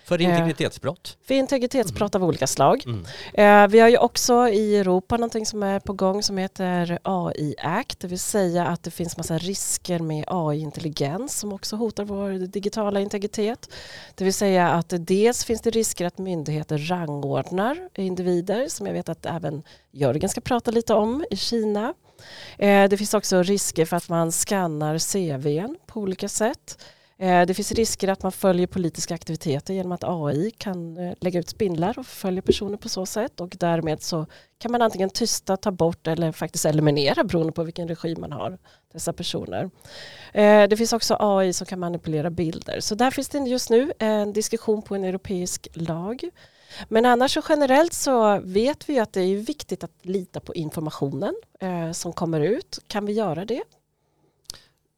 För 0.04 0.20
integritetsbrott. 0.20 1.16
För 1.26 1.34
integritetsbrott 1.34 2.14
av 2.14 2.24
olika 2.24 2.46
slag. 2.46 2.84
Mm. 2.86 3.04
Eh, 3.34 3.70
vi 3.70 3.80
har 3.80 3.88
ju 3.88 3.98
också 3.98 4.48
i 4.48 4.76
Europa 4.76 5.16
någonting 5.16 5.46
som 5.46 5.62
är 5.62 5.80
på 5.80 5.92
gång 5.92 6.22
som 6.22 6.38
heter 6.38 6.98
AI 7.02 7.54
Act, 7.58 8.00
det 8.00 8.08
vill 8.08 8.18
säga 8.18 8.66
att 8.66 8.82
det 8.82 8.90
finns 8.90 9.16
massa 9.16 9.38
risker 9.38 9.98
med 9.98 10.24
AI-intelligens 10.26 11.38
som 11.38 11.52
också 11.52 11.76
hotar 11.76 12.04
vår 12.04 12.46
digitala 12.46 13.00
integritet. 13.00 13.68
Det 14.14 14.24
vill 14.24 14.34
säga 14.34 14.70
att 14.70 14.92
dels 14.98 15.44
finns 15.44 15.60
det 15.60 15.70
risker 15.70 16.06
att 16.06 16.18
myndigheter 16.18 16.78
rangordnar 16.78 17.88
individer 17.94 18.68
som 18.68 18.86
jag 18.86 18.94
vet 18.94 19.08
att 19.08 19.26
även 19.26 19.62
Jörgen 19.90 20.28
ska 20.28 20.40
prata 20.40 20.70
lite 20.70 20.94
om 20.94 21.24
i 21.30 21.36
Kina. 21.36 21.94
Eh, 22.58 22.88
det 22.88 22.96
finns 22.96 23.14
också 23.14 23.42
risker 23.42 23.84
för 23.84 23.96
att 23.96 24.08
man 24.08 24.32
skannar 24.32 24.98
CVn 24.98 25.76
på 25.86 26.00
olika 26.00 26.28
sätt. 26.28 26.78
Eh, 27.18 27.46
det 27.46 27.54
finns 27.54 27.72
risker 27.72 28.08
att 28.08 28.22
man 28.22 28.32
följer 28.32 28.66
politiska 28.66 29.14
aktiviteter 29.14 29.74
genom 29.74 29.92
att 29.92 30.04
AI 30.04 30.50
kan 30.50 30.96
eh, 30.96 31.14
lägga 31.20 31.40
ut 31.40 31.48
spindlar 31.48 31.98
och 31.98 32.06
följa 32.06 32.42
personer 32.42 32.76
på 32.76 32.88
så 32.88 33.06
sätt 33.06 33.40
och 33.40 33.56
därmed 33.58 34.02
så 34.02 34.26
kan 34.58 34.72
man 34.72 34.82
antingen 34.82 35.10
tysta, 35.10 35.56
ta 35.56 35.70
bort 35.70 36.06
eller 36.06 36.32
faktiskt 36.32 36.64
eliminera 36.64 37.24
beroende 37.24 37.52
på 37.52 37.62
vilken 37.62 37.88
regim 37.88 38.20
man 38.20 38.32
har 38.32 38.58
dessa 38.92 39.12
personer. 39.12 39.70
Eh, 40.32 40.68
det 40.68 40.76
finns 40.76 40.92
också 40.92 41.16
AI 41.20 41.52
som 41.52 41.66
kan 41.66 41.78
manipulera 41.78 42.30
bilder. 42.30 42.80
Så 42.80 42.94
där 42.94 43.10
finns 43.10 43.28
det 43.28 43.38
just 43.38 43.70
nu 43.70 43.92
en 43.98 44.32
diskussion 44.32 44.82
på 44.82 44.94
en 44.94 45.04
europeisk 45.04 45.68
lag. 45.74 46.24
Men 46.88 47.06
annars 47.06 47.34
så 47.34 47.42
generellt 47.48 47.92
så 47.92 48.40
vet 48.44 48.88
vi 48.88 48.98
att 48.98 49.12
det 49.12 49.20
är 49.20 49.36
viktigt 49.36 49.84
att 49.84 49.92
lita 50.02 50.40
på 50.40 50.54
informationen 50.54 51.34
som 51.92 52.12
kommer 52.12 52.40
ut. 52.40 52.78
Kan 52.86 53.06
vi 53.06 53.12
göra 53.12 53.44
det? 53.44 53.62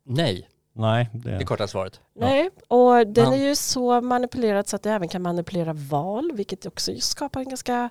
Nej, 0.04 0.49
Nej, 0.76 1.11
det 1.12 1.31
är 1.31 1.38
det, 1.38 1.45
korta 1.45 1.66
svaret. 1.66 2.00
Nej, 2.14 2.50
och 2.69 3.07
den 3.07 3.33
är 3.33 3.49
ju 3.49 3.57
så 3.57 4.00
manipulerad 4.00 4.69
så 4.69 4.76
att 4.76 4.83
det 4.83 4.90
även 4.90 5.09
kan 5.09 5.23
manipulera 5.23 5.73
val, 5.73 6.33
vilket 6.35 6.66
också 6.66 6.93
skapar 7.00 7.40
en 7.40 7.49
ganska 7.49 7.90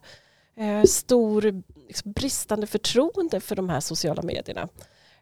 eh, 0.58 0.84
stor 0.84 1.63
liksom, 1.88 2.12
bristande 2.12 2.68
förtroende 2.68 3.40
för 3.40 3.56
de 3.56 3.70
här 3.70 3.80
sociala 3.80 4.22
medierna. 4.22 4.68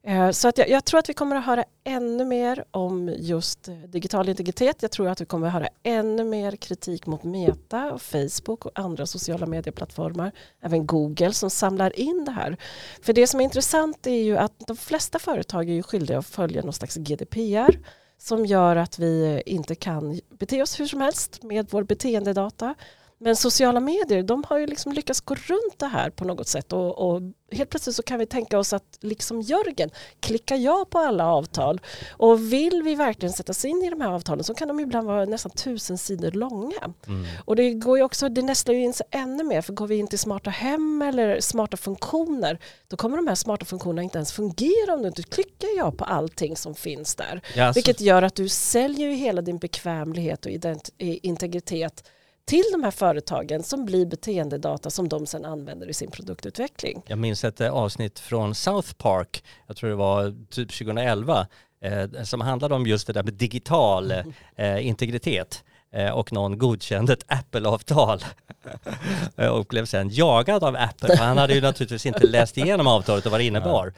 Eh, 0.03 0.31
så 0.31 0.47
att 0.47 0.57
jag, 0.57 0.69
jag 0.69 0.85
tror 0.85 0.99
att 0.99 1.09
vi 1.09 1.13
kommer 1.13 1.35
att 1.35 1.45
höra 1.45 1.63
ännu 1.83 2.25
mer 2.25 2.63
om 2.71 3.15
just 3.17 3.67
eh, 3.67 3.75
digital 3.75 4.29
integritet. 4.29 4.81
Jag 4.81 4.91
tror 4.91 5.07
att 5.09 5.21
vi 5.21 5.25
kommer 5.25 5.47
att 5.47 5.53
höra 5.53 5.67
ännu 5.83 6.23
mer 6.23 6.55
kritik 6.55 7.05
mot 7.05 7.23
Meta 7.23 7.93
och 7.93 8.01
Facebook 8.01 8.65
och 8.65 8.71
andra 8.79 9.05
sociala 9.05 9.45
medieplattformar. 9.45 10.31
Även 10.61 10.85
Google 10.85 11.33
som 11.33 11.49
samlar 11.49 11.99
in 11.99 12.25
det 12.25 12.31
här. 12.31 12.57
För 13.01 13.13
det 13.13 13.27
som 13.27 13.39
är 13.39 13.43
intressant 13.43 14.07
är 14.07 14.23
ju 14.23 14.37
att 14.37 14.53
de 14.67 14.77
flesta 14.77 15.19
företag 15.19 15.69
är 15.69 15.73
ju 15.73 15.83
skyldiga 15.83 16.17
att 16.17 16.25
följa 16.25 16.61
någon 16.61 16.73
slags 16.73 16.95
GDPR 16.95 17.79
som 18.17 18.45
gör 18.45 18.75
att 18.75 18.99
vi 18.99 19.43
inte 19.45 19.75
kan 19.75 20.19
bete 20.29 20.61
oss 20.61 20.79
hur 20.79 20.85
som 20.85 21.01
helst 21.01 21.43
med 21.43 21.67
vår 21.71 21.83
beteendedata. 21.83 22.75
Men 23.23 23.35
sociala 23.35 23.79
medier, 23.79 24.23
de 24.23 24.43
har 24.47 24.57
ju 24.57 24.67
liksom 24.67 24.93
lyckats 24.93 25.21
gå 25.21 25.35
runt 25.35 25.79
det 25.79 25.85
här 25.85 26.09
på 26.09 26.25
något 26.25 26.47
sätt 26.47 26.73
och, 26.73 26.99
och 26.99 27.21
helt 27.51 27.69
plötsligt 27.69 27.95
så 27.95 28.03
kan 28.03 28.19
vi 28.19 28.25
tänka 28.25 28.59
oss 28.59 28.73
att 28.73 28.97
liksom 29.01 29.41
Jörgen, 29.41 29.89
klicka 30.19 30.55
ja 30.55 30.85
på 30.89 30.99
alla 30.99 31.27
avtal 31.27 31.81
och 32.11 32.53
vill 32.53 32.81
vi 32.83 32.95
verkligen 32.95 33.33
sätta 33.33 33.53
sig 33.53 33.69
in 33.69 33.83
i 33.83 33.89
de 33.89 34.01
här 34.01 34.11
avtalen 34.11 34.43
så 34.43 34.53
kan 34.53 34.67
de 34.67 34.79
ibland 34.79 35.07
vara 35.07 35.25
nästan 35.25 35.51
tusen 35.51 35.97
sidor 35.97 36.31
långa. 36.31 36.93
Mm. 37.07 37.25
Och 37.45 37.55
det 37.55 37.73
går 37.73 37.97
ju 37.97 38.03
också, 38.03 38.29
det 38.29 38.41
nästlar 38.41 38.75
ju 38.75 38.83
in 38.83 38.93
sig 38.93 39.05
ännu 39.11 39.43
mer 39.43 39.61
för 39.61 39.73
går 39.73 39.87
vi 39.87 39.95
in 39.95 40.07
till 40.07 40.19
smarta 40.19 40.49
hem 40.49 41.01
eller 41.01 41.39
smarta 41.39 41.77
funktioner 41.77 42.59
då 42.87 42.97
kommer 42.97 43.17
de 43.17 43.27
här 43.27 43.35
smarta 43.35 43.65
funktionerna 43.65 44.03
inte 44.03 44.17
ens 44.17 44.31
fungera 44.31 44.93
om 44.93 45.01
du 45.01 45.07
inte 45.07 45.23
klickar 45.23 45.69
ja 45.77 45.91
på 45.91 46.05
allting 46.05 46.55
som 46.57 46.75
finns 46.75 47.15
där. 47.15 47.41
Ja, 47.55 47.71
Vilket 47.75 48.01
gör 48.01 48.21
att 48.21 48.35
du 48.35 48.49
säljer 48.49 49.09
ju 49.09 49.13
hela 49.13 49.41
din 49.41 49.57
bekvämlighet 49.57 50.45
och 50.45 50.51
integritet 50.97 52.03
till 52.51 52.63
de 52.71 52.83
här 52.83 52.91
företagen 52.91 53.63
som 53.63 53.85
blir 53.85 54.05
beteendedata 54.05 54.89
som 54.89 55.09
de 55.09 55.25
sedan 55.25 55.45
använder 55.45 55.89
i 55.89 55.93
sin 55.93 56.11
produktutveckling. 56.11 57.01
Jag 57.07 57.17
minns 57.17 57.43
ett 57.43 57.61
eh, 57.61 57.73
avsnitt 57.73 58.19
från 58.19 58.55
South 58.55 58.93
Park, 58.93 59.43
jag 59.67 59.77
tror 59.77 59.89
det 59.89 59.95
var 59.95 60.35
typ 60.49 60.71
2011, 60.71 61.47
eh, 61.83 62.23
som 62.23 62.41
handlade 62.41 62.75
om 62.75 62.87
just 62.87 63.07
det 63.07 63.13
där 63.13 63.23
med 63.23 63.33
digital 63.33 64.11
eh, 64.55 64.87
integritet. 64.87 65.63
Eh, 65.93 66.09
och 66.09 66.33
någon 66.33 66.57
godkände 66.57 67.13
ett 67.13 67.25
Apple-avtal 67.27 68.23
Eh, 69.37 69.47
och 69.47 69.65
blev 69.65 69.85
sen 69.85 70.09
jagad 70.09 70.63
av 70.63 70.75
Apple. 70.75 71.17
För 71.17 71.23
han 71.23 71.37
hade 71.37 71.53
ju 71.53 71.61
naturligtvis 71.61 72.05
inte 72.05 72.27
läst 72.27 72.57
igenom 72.57 72.87
avtalet 72.87 73.25
och 73.25 73.31
vad 73.31 73.39
det 73.39 73.43
innebar. 73.43 73.93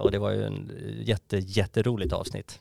Och 0.00 0.10
det 0.10 0.18
var 0.18 0.30
ju 0.30 0.44
en 0.44 0.70
jätte, 1.04 1.38
jätteroligt 1.38 2.12
avsnitt. 2.12 2.60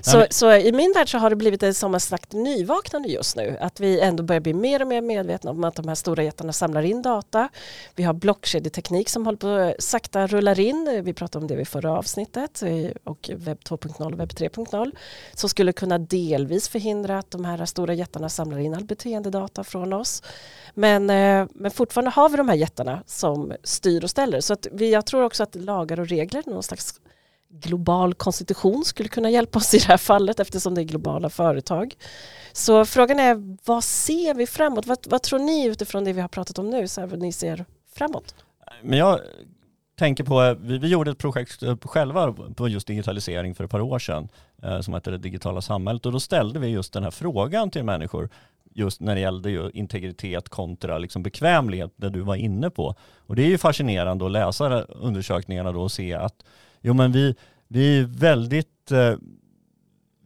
Så, 0.00 0.18
men- 0.18 0.26
så 0.30 0.52
i 0.52 0.72
min 0.72 0.92
värld 0.92 1.10
så 1.10 1.18
har 1.18 1.30
det 1.30 1.36
blivit 1.36 1.62
ett, 1.62 1.76
som 1.76 1.94
ett 1.94 2.02
slags 2.02 2.32
nyvaknande 2.32 3.08
just 3.08 3.36
nu. 3.36 3.56
Att 3.60 3.80
vi 3.80 4.00
ändå 4.00 4.22
börjar 4.22 4.40
bli 4.40 4.54
mer 4.54 4.82
och 4.82 4.88
mer 4.88 5.00
medvetna 5.00 5.50
om 5.50 5.64
att 5.64 5.74
de 5.74 5.88
här 5.88 5.94
stora 5.94 6.22
jättarna 6.22 6.52
samlar 6.52 6.82
in 6.82 7.02
data. 7.02 7.48
Vi 7.94 8.02
har 8.02 8.12
blockkedjeteknik 8.12 9.08
som 9.08 9.26
håller 9.26 9.38
på 9.38 9.48
att 9.48 9.82
sakta 9.82 10.26
rullar 10.26 10.60
in. 10.60 11.00
Vi 11.04 11.12
pratade 11.12 11.42
om 11.42 11.48
det 11.48 11.56
vid 11.56 11.68
förra 11.68 11.92
avsnittet 11.98 12.62
eh, 12.62 12.90
och 13.04 13.30
webb 13.34 13.58
2.0 13.58 14.12
och 14.12 14.20
webb 14.20 14.30
3.0 14.30 14.92
som 15.34 15.48
skulle 15.48 15.72
kunna 15.72 15.98
delvis 15.98 16.68
förhindra 16.68 17.18
att 17.18 17.30
de 17.30 17.44
här 17.44 17.66
stora 17.66 17.94
jättarna 17.94 18.28
samlar 18.28 18.58
in 18.58 18.74
all 18.74 18.84
beteendedata 18.84 19.64
från 19.64 19.92
oss. 19.92 20.22
Men, 20.74 21.10
eh, 21.10 21.46
men 21.54 21.70
fortfarande 21.70 22.10
har 22.10 22.28
vi 22.28 22.36
de 22.36 22.48
här 22.48 22.56
jättarna 22.56 23.02
som 23.06 23.52
styr 23.64 24.04
och 24.04 24.10
ställer. 24.10 24.40
Så 24.40 24.52
att 24.52 24.66
vi, 24.72 24.92
jag 24.92 25.06
tror 25.06 25.22
också 25.22 25.42
att 25.42 25.54
lagar 25.54 26.00
och 26.00 26.08
regler, 26.08 26.42
någon 26.46 26.62
slags 26.62 26.94
global 27.52 28.14
konstitution 28.14 28.84
skulle 28.84 29.08
kunna 29.08 29.30
hjälpa 29.30 29.58
oss 29.58 29.74
i 29.74 29.78
det 29.78 29.86
här 29.86 29.96
fallet 29.96 30.40
eftersom 30.40 30.74
det 30.74 30.80
är 30.80 30.84
globala 30.84 31.30
företag. 31.30 31.94
Så 32.52 32.84
frågan 32.84 33.18
är 33.18 33.56
vad 33.64 33.84
ser 33.84 34.34
vi 34.34 34.46
framåt? 34.46 34.86
Vad, 34.86 34.98
vad 35.10 35.22
tror 35.22 35.38
ni 35.38 35.66
utifrån 35.66 36.04
det 36.04 36.12
vi 36.12 36.20
har 36.20 36.28
pratat 36.28 36.58
om 36.58 36.70
nu? 36.70 36.88
Så 36.88 37.00
här, 37.00 37.08
vad 37.08 37.18
ni 37.18 37.32
ser 37.32 37.64
framåt? 37.94 38.34
Men 38.82 38.98
jag 38.98 39.20
tänker 39.98 40.24
på, 40.24 40.56
vi, 40.60 40.78
vi 40.78 40.88
gjorde 40.88 41.10
ett 41.10 41.18
projekt 41.18 41.62
själva 41.82 42.32
på 42.32 42.68
just 42.68 42.86
digitalisering 42.86 43.54
för 43.54 43.64
ett 43.64 43.70
par 43.70 43.80
år 43.80 43.98
sedan 43.98 44.28
eh, 44.62 44.80
som 44.80 44.94
hette 44.94 45.10
det 45.10 45.18
digitala 45.18 45.60
samhället 45.60 46.06
och 46.06 46.12
då 46.12 46.20
ställde 46.20 46.58
vi 46.58 46.68
just 46.68 46.92
den 46.92 47.02
här 47.02 47.10
frågan 47.10 47.70
till 47.70 47.84
människor 47.84 48.28
just 48.74 49.00
när 49.00 49.14
det 49.14 49.20
gällde 49.20 49.50
ju 49.50 49.70
integritet 49.70 50.48
kontra 50.48 50.98
liksom 50.98 51.22
bekvämlighet, 51.22 51.92
det 51.96 52.10
du 52.10 52.20
var 52.20 52.36
inne 52.36 52.70
på. 52.70 52.94
Och 53.26 53.36
det 53.36 53.42
är 53.42 53.48
ju 53.48 53.58
fascinerande 53.58 54.24
att 54.26 54.30
läsa 54.30 54.82
undersökningarna 54.82 55.72
då 55.72 55.82
och 55.82 55.92
se 55.92 56.14
att 56.14 56.44
jo 56.82 56.94
men 56.94 57.12
vi, 57.12 57.34
vi 57.68 57.98
är 57.98 58.04
väldigt 58.04 58.90
eh, 58.90 59.14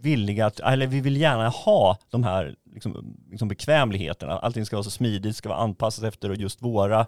villiga 0.00 0.46
att, 0.46 0.60
eller 0.60 0.86
vi 0.86 1.00
vill 1.00 1.16
gärna 1.16 1.48
ha 1.48 1.98
de 2.10 2.24
här 2.24 2.54
liksom, 2.72 3.16
liksom 3.30 3.48
bekvämligheterna. 3.48 4.38
Allting 4.38 4.66
ska 4.66 4.76
vara 4.76 4.84
så 4.84 4.90
smidigt, 4.90 5.36
ska 5.36 5.48
vara 5.48 5.58
anpassat 5.58 6.04
efter 6.04 6.30
just 6.30 6.62
våra, 6.62 7.00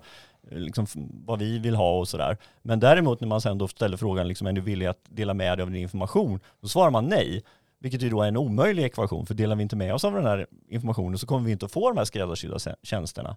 eh, 0.51 0.59
liksom, 0.59 0.87
vad 1.27 1.39
vi 1.39 1.59
vill 1.59 1.75
ha 1.75 1.99
och 1.99 2.09
sådär. 2.09 2.37
Men 2.63 2.81
däremot 2.81 3.21
när 3.21 3.29
man 3.29 3.41
sen 3.41 3.59
då 3.59 3.69
ställer 3.69 3.97
frågan, 3.97 4.29
liksom, 4.29 4.47
är 4.47 4.53
du 4.53 4.61
villig 4.61 4.87
att 4.87 5.05
dela 5.09 5.35
med 5.35 5.59
dig 5.59 5.63
av 5.63 5.71
din 5.71 5.83
information? 5.83 6.41
Då 6.61 6.69
svarar 6.69 6.91
man 6.91 7.07
nej. 7.07 7.43
Vilket 7.81 8.03
ju 8.03 8.11
då 8.11 8.23
är 8.23 8.29
en 8.29 8.37
omöjlig 8.37 8.85
ekvation, 8.85 9.27
för 9.27 9.35
delar 9.35 9.57
vi 9.57 9.63
inte 9.63 9.77
med 9.77 9.95
oss 9.95 10.05
av 10.05 10.15
den 10.15 10.25
här 10.25 10.47
informationen 10.69 11.19
så 11.19 11.27
kommer 11.27 11.47
vi 11.47 11.53
inte 11.53 11.67
att 11.67 11.73
få 11.73 11.89
de 11.89 11.99
här 11.99 12.05
skräddarsydda 12.05 12.59
tjänsterna. 12.83 13.37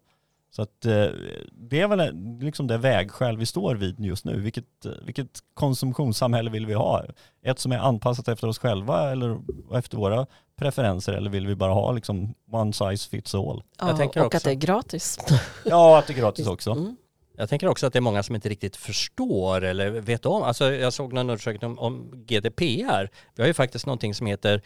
Så 0.55 0.61
att 0.61 0.85
eh, 0.85 1.05
det 1.51 1.81
är 1.81 1.87
väl 1.87 2.15
liksom 2.41 2.67
det 2.67 2.77
vägskäl 2.77 3.37
vi 3.37 3.45
står 3.45 3.75
vid 3.75 3.99
just 3.99 4.25
nu. 4.25 4.39
Vilket, 4.39 4.85
eh, 4.85 4.91
vilket 5.05 5.39
konsumtionssamhälle 5.53 6.49
vill 6.49 6.65
vi 6.65 6.73
ha? 6.73 7.03
Ett 7.43 7.59
som 7.59 7.71
är 7.71 7.77
anpassat 7.77 8.27
efter 8.27 8.47
oss 8.47 8.59
själva 8.59 9.11
eller 9.11 9.39
efter 9.73 9.97
våra 9.97 10.25
preferenser 10.57 11.13
eller 11.13 11.29
vill 11.29 11.47
vi 11.47 11.55
bara 11.55 11.73
ha 11.73 11.91
liksom 11.91 12.33
one 12.51 12.73
size 12.73 13.09
fits 13.09 13.35
all? 13.35 13.63
Ja, 13.79 13.87
Jag 13.87 13.97
tänker 13.97 14.19
och 14.19 14.25
också- 14.25 14.37
att 14.37 14.43
det 14.43 14.51
är 14.51 14.55
gratis. 14.55 15.19
Ja, 15.65 15.99
att 15.99 16.07
det 16.07 16.13
är 16.13 16.17
gratis 16.17 16.47
också. 16.47 16.71
Mm. 16.71 16.95
Jag 17.37 17.49
tänker 17.49 17.67
också 17.67 17.87
att 17.87 17.93
det 17.93 17.99
är 17.99 18.01
många 18.01 18.23
som 18.23 18.35
inte 18.35 18.49
riktigt 18.49 18.75
förstår 18.75 19.63
eller 19.63 19.89
vet 19.89 20.25
om. 20.25 20.43
Alltså 20.43 20.73
jag 20.73 20.93
såg 20.93 21.13
någon 21.13 21.29
undersökning 21.29 21.71
om, 21.71 21.79
om 21.79 22.11
GDPR. 22.25 23.09
Vi 23.35 23.41
har 23.43 23.47
ju 23.47 23.53
faktiskt 23.53 23.85
någonting 23.85 24.13
som 24.15 24.27
heter 24.27 24.61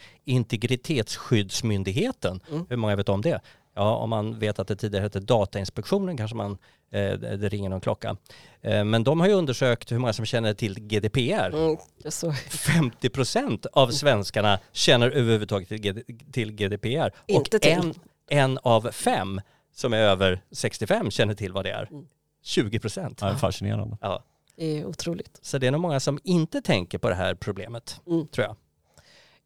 Integritetsskyddsmyndigheten. 1.16 2.40
Mm. 2.50 2.66
Hur 2.68 2.76
många 2.76 2.96
vet 2.96 3.08
om 3.08 3.20
det? 3.22 3.40
Ja, 3.76 3.96
om 3.96 4.10
man 4.10 4.38
vet 4.38 4.58
att 4.58 4.68
det 4.68 4.76
tidigare 4.76 5.02
hette 5.02 5.20
Datainspektionen 5.20 6.16
kanske 6.16 6.36
man, 6.36 6.58
eh, 6.90 7.12
det 7.12 7.48
ringer 7.48 7.68
någon 7.68 7.80
klocka. 7.80 8.16
Eh, 8.62 8.84
men 8.84 9.04
de 9.04 9.20
har 9.20 9.26
ju 9.28 9.32
undersökt 9.32 9.92
hur 9.92 9.98
många 9.98 10.12
som 10.12 10.24
känner 10.24 10.54
till 10.54 10.80
GDPR. 10.80 11.54
Mm, 11.54 11.76
jag 12.02 12.12
såg. 12.12 12.36
50 12.36 13.08
procent 13.10 13.66
av 13.72 13.88
svenskarna 13.90 14.58
känner 14.72 15.10
överhuvudtaget 15.10 15.68
till, 15.68 15.78
GD, 15.78 15.98
till 16.32 16.52
GDPR. 16.52 17.10
Inte 17.26 17.56
och 17.56 17.62
till. 17.62 17.72
En, 17.72 17.94
en 18.28 18.58
av 18.62 18.90
fem 18.90 19.40
som 19.74 19.92
är 19.92 19.98
över 19.98 20.40
65 20.50 21.10
känner 21.10 21.34
till 21.34 21.52
vad 21.52 21.64
det 21.64 21.70
är. 21.70 21.88
Mm. 21.90 22.06
20 22.42 22.78
procent. 22.78 23.18
Ja, 23.20 23.34
fascinerande. 23.34 23.96
Ja. 24.00 24.24
Det 24.56 24.78
är 24.80 24.84
otroligt. 24.86 25.38
Så 25.42 25.58
det 25.58 25.66
är 25.66 25.70
nog 25.70 25.80
många 25.80 26.00
som 26.00 26.18
inte 26.24 26.62
tänker 26.62 26.98
på 26.98 27.08
det 27.08 27.14
här 27.14 27.34
problemet, 27.34 28.00
Mm. 28.06 28.26
tror 28.26 28.46
jag. 28.46 28.56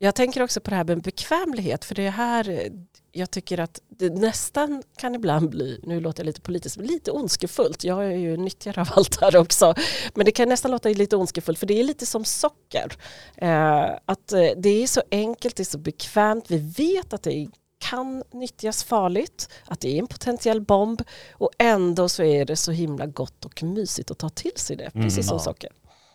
Jag 0.02 0.14
tänker 0.14 0.42
också 0.42 0.60
på 0.60 0.70
det 0.70 0.76
här 0.76 0.84
med 0.84 1.02
bekvämlighet, 1.02 1.84
för 1.84 1.94
det 1.94 2.02
är 2.06 2.10
här 2.10 2.48
eh, 2.50 2.72
jag 3.12 3.30
tycker 3.30 3.60
att 3.60 3.80
det 3.88 4.10
nästan 4.10 4.82
kan 4.96 5.14
ibland 5.14 5.50
bli, 5.50 5.80
nu 5.82 6.00
låter 6.00 6.20
jag 6.20 6.26
lite 6.26 6.40
politiskt, 6.40 6.76
men 6.76 6.86
lite 6.86 7.10
ondskefullt. 7.10 7.84
Jag 7.84 8.04
är 8.04 8.16
ju 8.16 8.36
nyttjare 8.36 8.80
av 8.80 8.88
allt 8.92 9.20
här 9.20 9.36
också. 9.36 9.74
Men 10.14 10.24
det 10.24 10.32
kan 10.32 10.48
nästan 10.48 10.70
låta 10.70 10.88
lite 10.88 11.16
ondskefullt, 11.16 11.58
för 11.58 11.66
det 11.66 11.80
är 11.80 11.84
lite 11.84 12.06
som 12.06 12.24
socker. 12.24 12.92
Eh, 13.36 13.84
att 14.04 14.32
eh, 14.32 14.48
det 14.56 14.82
är 14.82 14.86
så 14.86 15.02
enkelt, 15.10 15.56
det 15.56 15.62
är 15.62 15.64
så 15.64 15.78
bekvämt, 15.78 16.44
vi 16.50 16.58
vet 16.58 17.12
att 17.12 17.22
det 17.22 17.48
kan 17.78 18.22
nyttjas 18.32 18.84
farligt, 18.84 19.48
att 19.66 19.80
det 19.80 19.94
är 19.94 19.98
en 19.98 20.06
potentiell 20.06 20.60
bomb 20.60 21.02
och 21.32 21.50
ändå 21.58 22.08
så 22.08 22.22
är 22.22 22.44
det 22.44 22.56
så 22.56 22.72
himla 22.72 23.06
gott 23.06 23.44
och 23.44 23.62
mysigt 23.62 24.10
att 24.10 24.18
ta 24.18 24.28
till 24.28 24.56
sig 24.56 24.76
det, 24.76 24.90
Mm, 24.94 25.06
precis 25.06 25.26
som 25.26 25.36
ja. 25.36 25.44
socker. 25.44 25.70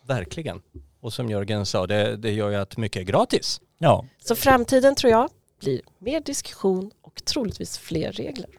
Verkligen. 0.08 0.62
Och 1.01 1.13
som 1.13 1.30
Jörgen 1.30 1.65
sa, 1.65 1.88
det, 1.88 2.18
det 2.18 2.32
gör 2.32 2.50
ju 2.50 2.56
att 2.56 2.77
mycket 2.77 3.00
är 3.00 3.04
gratis. 3.04 3.62
Ja, 3.77 4.05
Så 4.25 4.36
framtiden 4.36 4.96
tror 4.96 5.12
jag 5.12 5.29
blir 5.60 5.82
mer 6.00 6.20
diskussion 6.22 6.91
och 7.01 7.25
troligtvis 7.25 7.77
fler 7.77 8.12
regler. 8.12 8.50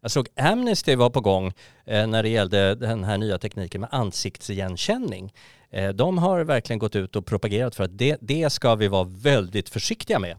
Jag 0.00 0.10
såg 0.10 0.28
Amnesty 0.36 0.96
var 0.96 1.10
på 1.10 1.20
gång 1.20 1.52
eh, 1.84 2.06
när 2.06 2.22
det 2.22 2.28
gällde 2.28 2.74
den 2.74 3.04
här 3.04 3.18
nya 3.18 3.38
tekniken 3.38 3.80
med 3.80 3.90
ansiktsigenkänning. 3.92 5.34
Eh, 5.70 5.88
de 5.88 6.18
har 6.18 6.44
verkligen 6.44 6.78
gått 6.78 6.96
ut 6.96 7.16
och 7.16 7.26
propagerat 7.26 7.74
för 7.74 7.84
att 7.84 7.98
det, 7.98 8.16
det 8.20 8.50
ska 8.50 8.74
vi 8.74 8.88
vara 8.88 9.04
väldigt 9.04 9.68
försiktiga 9.68 10.18
med 10.18 10.36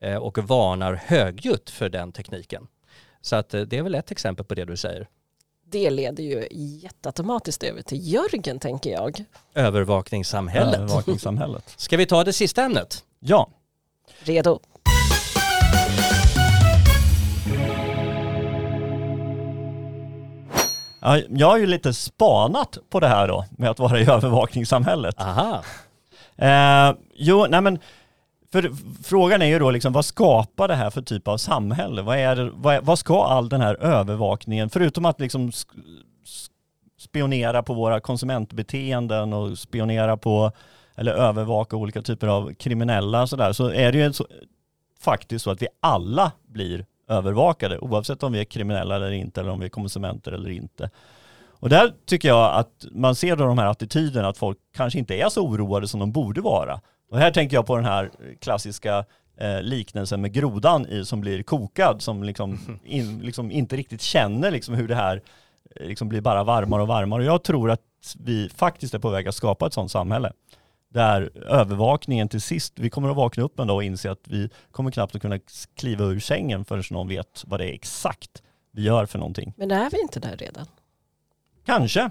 eh, 0.00 0.16
och 0.16 0.38
varnar 0.38 0.94
högljutt 0.94 1.70
för 1.70 1.88
den 1.88 2.12
tekniken. 2.12 2.66
Så 3.20 3.36
att 3.36 3.50
det 3.50 3.72
är 3.72 3.82
väl 3.82 3.94
ett 3.94 4.10
exempel 4.10 4.44
på 4.44 4.54
det 4.54 4.64
du 4.64 4.76
säger. 4.76 5.08
Det 5.70 5.90
leder 5.90 6.22
ju 6.24 6.48
jätteautomatiskt 6.82 7.62
över 7.62 7.82
till 7.82 8.12
Jörgen 8.12 8.58
tänker 8.58 8.90
jag. 8.90 9.24
Övervakningssamhället. 9.54 10.74
övervakningssamhället. 10.74 11.74
Ska 11.76 11.96
vi 11.96 12.06
ta 12.06 12.24
det 12.24 12.32
sista 12.32 12.62
ämnet? 12.62 13.04
Ja, 13.20 13.50
Redo? 14.18 14.60
Ja, 21.00 21.20
jag 21.28 21.46
har 21.46 21.58
ju 21.58 21.66
lite 21.66 21.94
spanat 21.94 22.78
på 22.90 23.00
det 23.00 23.08
här 23.08 23.28
då 23.28 23.44
med 23.50 23.70
att 23.70 23.78
vara 23.78 24.00
i 24.00 24.02
övervakningssamhället. 24.10 25.20
Aha, 25.20 25.62
Eh, 26.38 26.94
jo, 27.14 27.46
nej 27.48 27.60
men 27.60 27.78
för 28.52 28.70
frågan 29.04 29.42
är 29.42 29.46
ju 29.46 29.58
då 29.58 29.70
liksom 29.70 29.92
vad 29.92 30.04
skapar 30.04 30.68
det 30.68 30.74
här 30.74 30.90
för 30.90 31.02
typ 31.02 31.28
av 31.28 31.36
samhälle? 31.36 32.02
Vad, 32.02 32.18
är 32.18 32.50
vad, 32.54 32.74
är, 32.74 32.80
vad 32.80 32.98
ska 32.98 33.24
all 33.24 33.48
den 33.48 33.60
här 33.60 33.74
övervakningen, 33.74 34.70
förutom 34.70 35.04
att 35.06 35.20
liksom 35.20 35.52
spionera 36.98 37.62
på 37.62 37.74
våra 37.74 38.00
konsumentbeteenden 38.00 39.32
och 39.32 39.58
spionera 39.58 40.16
på 40.16 40.52
eller 40.98 41.12
övervaka 41.12 41.76
olika 41.76 42.02
typer 42.02 42.26
av 42.26 42.54
kriminella 42.54 43.22
och 43.22 43.28
sådär, 43.28 43.52
så 43.52 43.68
är 43.68 43.92
det 43.92 43.98
ju 43.98 44.12
så, 44.12 44.26
faktiskt 45.00 45.44
så 45.44 45.50
att 45.50 45.62
vi 45.62 45.68
alla 45.80 46.32
blir 46.48 46.86
övervakade 47.08 47.78
oavsett 47.78 48.22
om 48.22 48.32
vi 48.32 48.40
är 48.40 48.44
kriminella 48.44 48.96
eller 48.96 49.10
inte 49.10 49.40
eller 49.40 49.50
om 49.50 49.60
vi 49.60 49.66
är 49.66 49.70
konsumenter 49.70 50.32
eller 50.32 50.50
inte. 50.50 50.90
Och 51.60 51.68
där 51.68 51.92
tycker 52.06 52.28
jag 52.28 52.54
att 52.54 52.84
man 52.90 53.14
ser 53.14 53.36
då 53.36 53.44
de 53.46 53.58
här 53.58 53.66
attityderna 53.66 54.28
att 54.28 54.38
folk 54.38 54.58
kanske 54.76 54.98
inte 54.98 55.14
är 55.14 55.28
så 55.28 55.46
oroade 55.46 55.88
som 55.88 56.00
de 56.00 56.12
borde 56.12 56.40
vara. 56.40 56.80
Och 57.10 57.18
här 57.18 57.30
tänker 57.30 57.56
jag 57.56 57.66
på 57.66 57.76
den 57.76 57.84
här 57.84 58.10
klassiska 58.40 59.04
eh, 59.40 59.62
liknelsen 59.62 60.20
med 60.20 60.32
grodan 60.32 60.86
i, 60.86 61.04
som 61.04 61.20
blir 61.20 61.42
kokad, 61.42 62.02
som 62.02 62.22
liksom, 62.22 62.58
in, 62.84 63.18
liksom 63.18 63.50
inte 63.50 63.76
riktigt 63.76 64.02
känner 64.02 64.50
liksom 64.50 64.74
hur 64.74 64.88
det 64.88 64.94
här 64.94 65.22
eh, 65.76 65.86
liksom 65.86 66.08
blir 66.08 66.20
bara 66.20 66.44
varmare 66.44 66.82
och 66.82 66.88
varmare. 66.88 67.20
Och 67.20 67.28
jag 67.28 67.42
tror 67.42 67.70
att 67.70 67.80
vi 68.18 68.48
faktiskt 68.48 68.94
är 68.94 68.98
på 68.98 69.10
väg 69.10 69.28
att 69.28 69.34
skapa 69.34 69.66
ett 69.66 69.72
sådant 69.72 69.90
samhälle. 69.90 70.32
Där 70.88 71.30
övervakningen 71.46 72.28
till 72.28 72.40
sist, 72.40 72.72
vi 72.76 72.90
kommer 72.90 73.10
att 73.10 73.16
vakna 73.16 73.42
upp 73.42 73.58
en 73.58 73.66
dag 73.66 73.76
och 73.76 73.84
inse 73.84 74.10
att 74.10 74.28
vi 74.28 74.50
kommer 74.70 74.90
knappt 74.90 75.14
att 75.14 75.22
kunna 75.22 75.38
kliva 75.76 76.04
ur 76.04 76.20
sängen 76.20 76.64
förrän 76.64 76.82
någon 76.90 77.08
vet 77.08 77.44
vad 77.46 77.60
det 77.60 77.70
är 77.70 77.74
exakt 77.74 78.42
vi 78.72 78.82
gör 78.82 79.06
för 79.06 79.18
någonting. 79.18 79.54
Men 79.56 79.70
är 79.70 79.90
vi 79.90 80.00
inte 80.00 80.20
där 80.20 80.36
redan? 80.36 80.66
Kanske. 81.66 82.10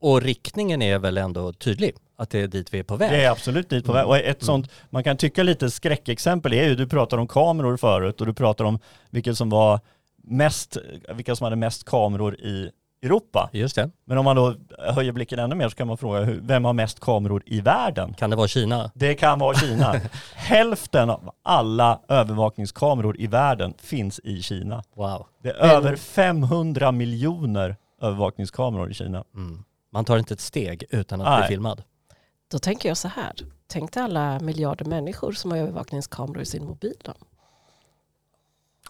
och 0.00 0.22
riktningen 0.22 0.82
är 0.82 0.98
väl 0.98 1.18
ändå 1.18 1.52
tydlig, 1.52 1.94
att 2.16 2.30
det 2.30 2.40
är 2.40 2.48
dit 2.48 2.74
vi 2.74 2.78
är 2.78 2.82
på 2.82 2.96
väg. 2.96 3.10
Det 3.10 3.24
är 3.24 3.30
absolut 3.30 3.68
dit 3.68 3.84
på 3.84 3.92
väg. 3.92 4.06
Och 4.06 4.16
ett 4.16 4.42
sånt, 4.42 4.70
man 4.90 5.04
kan 5.04 5.16
tycka 5.16 5.42
lite 5.42 5.70
skräckexempel 5.70 6.52
är 6.52 6.68
ju, 6.68 6.74
du 6.74 6.86
pratar 6.86 7.18
om 7.18 7.28
kameror 7.28 7.76
förut 7.76 8.20
och 8.20 8.26
du 8.26 8.34
pratar 8.34 8.64
om 8.64 8.78
vilka 9.10 9.34
som 9.34 9.50
var 9.50 9.80
mest, 10.22 10.76
vilka 11.14 11.36
som 11.36 11.44
hade 11.44 11.56
mest 11.56 11.84
kameror 11.84 12.34
i 12.34 12.70
Europa. 13.02 13.50
Just 13.52 13.76
det. 13.76 13.90
Men 14.04 14.18
om 14.18 14.24
man 14.24 14.36
då 14.36 14.54
höjer 14.78 15.12
blicken 15.12 15.38
ännu 15.38 15.54
mer 15.54 15.68
så 15.68 15.76
kan 15.76 15.86
man 15.86 15.96
fråga, 15.98 16.20
hur, 16.20 16.40
vem 16.42 16.64
har 16.64 16.72
mest 16.72 17.00
kameror 17.00 17.42
i 17.46 17.60
världen? 17.60 18.14
Kan 18.14 18.30
det 18.30 18.36
vara 18.36 18.48
Kina? 18.48 18.90
Det 18.94 19.14
kan 19.14 19.38
vara 19.38 19.54
Kina. 19.54 20.00
Hälften 20.34 21.10
av 21.10 21.30
alla 21.42 22.00
övervakningskameror 22.08 23.20
i 23.20 23.26
världen 23.26 23.74
finns 23.78 24.18
i 24.24 24.42
Kina. 24.42 24.82
Wow. 24.94 25.26
Det 25.42 25.50
är 25.50 25.66
Men- 25.66 25.70
över 25.76 25.96
500 25.96 26.92
miljoner 26.92 27.76
övervakningskameror 28.02 28.90
i 28.90 28.94
Kina. 28.94 29.24
Mm. 29.34 29.64
Man 29.92 30.04
tar 30.04 30.18
inte 30.18 30.34
ett 30.34 30.40
steg 30.40 30.84
utan 30.90 31.20
att 31.20 31.28
Nej. 31.28 31.38
bli 31.40 31.48
filmad. 31.48 31.82
Då 32.50 32.58
tänker 32.58 32.88
jag 32.88 32.96
så 32.96 33.08
här. 33.08 33.32
Tänk 33.66 33.92
dig 33.92 34.02
alla 34.02 34.40
miljarder 34.40 34.84
människor 34.84 35.32
som 35.32 35.50
har 35.50 35.58
övervakningskameror 35.58 36.42
i 36.42 36.46
sin 36.46 36.64
mobil 36.64 36.94
då. 37.04 37.12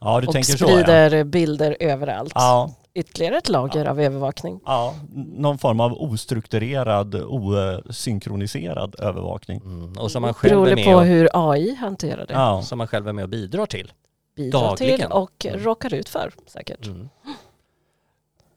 Ja, 0.00 0.20
du 0.20 0.26
och 0.26 0.32
tänker 0.32 0.56
så 0.56 0.64
ja. 0.64 0.68
sprider 0.68 1.24
bilder 1.24 1.76
överallt. 1.80 2.32
Ja, 2.34 2.70
Ytterligare 2.98 3.38
ett 3.38 3.48
lager 3.48 3.84
av 3.84 4.00
övervakning. 4.00 4.60
Ja, 4.66 4.94
någon 5.36 5.58
form 5.58 5.80
av 5.80 5.92
ostrukturerad, 6.02 7.14
osynkroniserad 7.14 8.96
övervakning. 8.98 9.60
Mm. 9.64 9.92
Och 9.98 10.10
som 10.10 10.22
man, 10.22 10.34
själv 10.34 10.52
är 10.52 10.56
Beroende 10.56 10.74
med 10.76 10.84
på 10.84 10.92
och, 10.92 11.04
hur 11.04 11.28
AI 11.32 11.74
hanterar 11.74 12.26
det. 12.26 12.34
Ja. 12.34 12.62
som 12.62 12.78
man 12.78 12.86
själv 12.86 13.08
är 13.08 13.12
med 13.12 13.22
och 13.22 13.28
bidrar 13.28 13.66
till. 13.66 13.92
Bidrar 14.36 14.60
dagligen. 14.60 14.98
till 14.98 15.08
och 15.10 15.46
Mm. 15.46 15.60
råkar 15.60 15.94
ut 15.94 16.08
för 16.08 16.32
säkert. 16.46 16.86
Mm. 16.86 17.08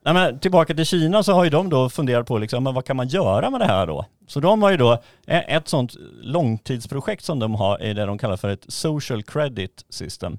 Nej, 0.05 0.13
men 0.13 0.39
tillbaka 0.39 0.73
till 0.73 0.85
Kina 0.85 1.23
så 1.23 1.33
har 1.33 1.43
ju 1.43 1.49
de 1.49 1.69
då 1.69 1.89
funderat 1.89 2.27
på 2.27 2.37
liksom, 2.37 2.63
men 2.63 2.73
vad 2.73 2.85
kan 2.85 2.95
man 2.95 3.07
göra 3.07 3.49
med 3.49 3.59
det 3.61 3.65
här 3.65 3.87
då? 3.87 4.05
Så 4.27 4.39
de 4.39 4.63
har 4.63 4.71
ju 4.71 4.77
då 4.77 4.93
e- 5.27 5.45
ett 5.47 5.67
sånt 5.67 5.95
långtidsprojekt 6.21 7.23
som 7.23 7.39
de 7.39 7.55
har 7.55 7.77
är 7.81 7.93
det 7.93 8.05
de 8.05 8.17
kallar 8.17 8.37
för 8.37 8.49
ett 8.49 8.65
social 8.67 9.23
credit 9.23 9.85
system. 9.89 10.37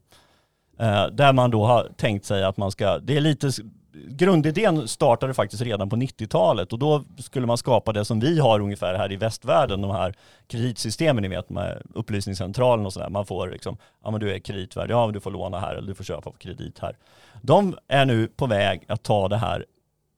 Eh, 0.79 1.07
där 1.07 1.33
man 1.33 1.51
då 1.51 1.65
har 1.65 1.89
tänkt 1.97 2.25
sig 2.27 2.45
att 2.45 2.57
man 2.57 2.71
ska, 2.71 2.99
det 2.99 3.17
är 3.17 3.21
lite, 3.21 3.51
grundidén 3.93 4.89
startade 4.89 5.35
faktiskt 5.35 5.63
redan 5.63 5.91
på 5.91 5.97
90-talet 5.97 6.73
och 6.73 6.79
då 6.79 7.05
skulle 7.19 7.47
man 7.47 7.59
skapa 7.59 7.93
det 7.93 8.05
som 8.05 8.21
vi 8.21 8.39
har 8.39 8.61
ungefär 8.61 8.95
här 8.95 9.13
i 9.13 9.17
västvärlden, 9.17 9.81
de 9.81 9.91
här 9.91 10.15
kreditsystemen 10.47 11.23
ni 11.23 11.29
vet 11.29 11.51
med 11.51 11.83
upplysningscentralen 11.95 12.87
och 12.87 12.93
sådär. 12.93 13.11
Man 13.11 13.27
får 13.27 13.49
liksom, 13.49 13.77
ja 14.05 14.11
men 14.11 14.21
du 14.21 14.35
är 14.35 14.39
kreditvärd, 14.39 14.91
ja 14.91 15.07
men 15.07 15.15
du 15.15 15.21
får 15.21 15.31
låna 15.31 15.59
här 15.59 15.75
eller 15.75 15.89
du 15.89 15.95
får 15.95 16.05
köpa 16.05 16.31
på 16.31 16.37
kredit 16.39 16.79
här. 16.79 16.97
De 17.43 17.77
är 17.89 18.05
nu 18.05 18.27
på 18.27 18.47
väg 18.47 18.85
att 18.89 19.03
ta 19.03 19.29
det 19.29 19.37
här 19.37 19.67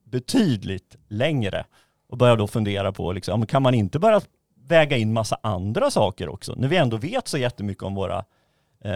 betydligt 0.03 0.95
längre 1.07 1.65
och 2.09 2.17
börjar 2.17 2.37
då 2.37 2.47
fundera 2.47 2.91
på, 2.91 3.11
liksom, 3.11 3.45
kan 3.45 3.61
man 3.61 3.73
inte 3.73 3.99
börja 3.99 4.21
väga 4.67 4.97
in 4.97 5.13
massa 5.13 5.37
andra 5.43 5.91
saker 5.91 6.29
också? 6.29 6.53
När 6.57 6.67
vi 6.67 6.77
ändå 6.77 6.97
vet 6.97 7.27
så 7.27 7.37
jättemycket 7.37 7.83
om 7.83 7.95
våra 7.95 8.25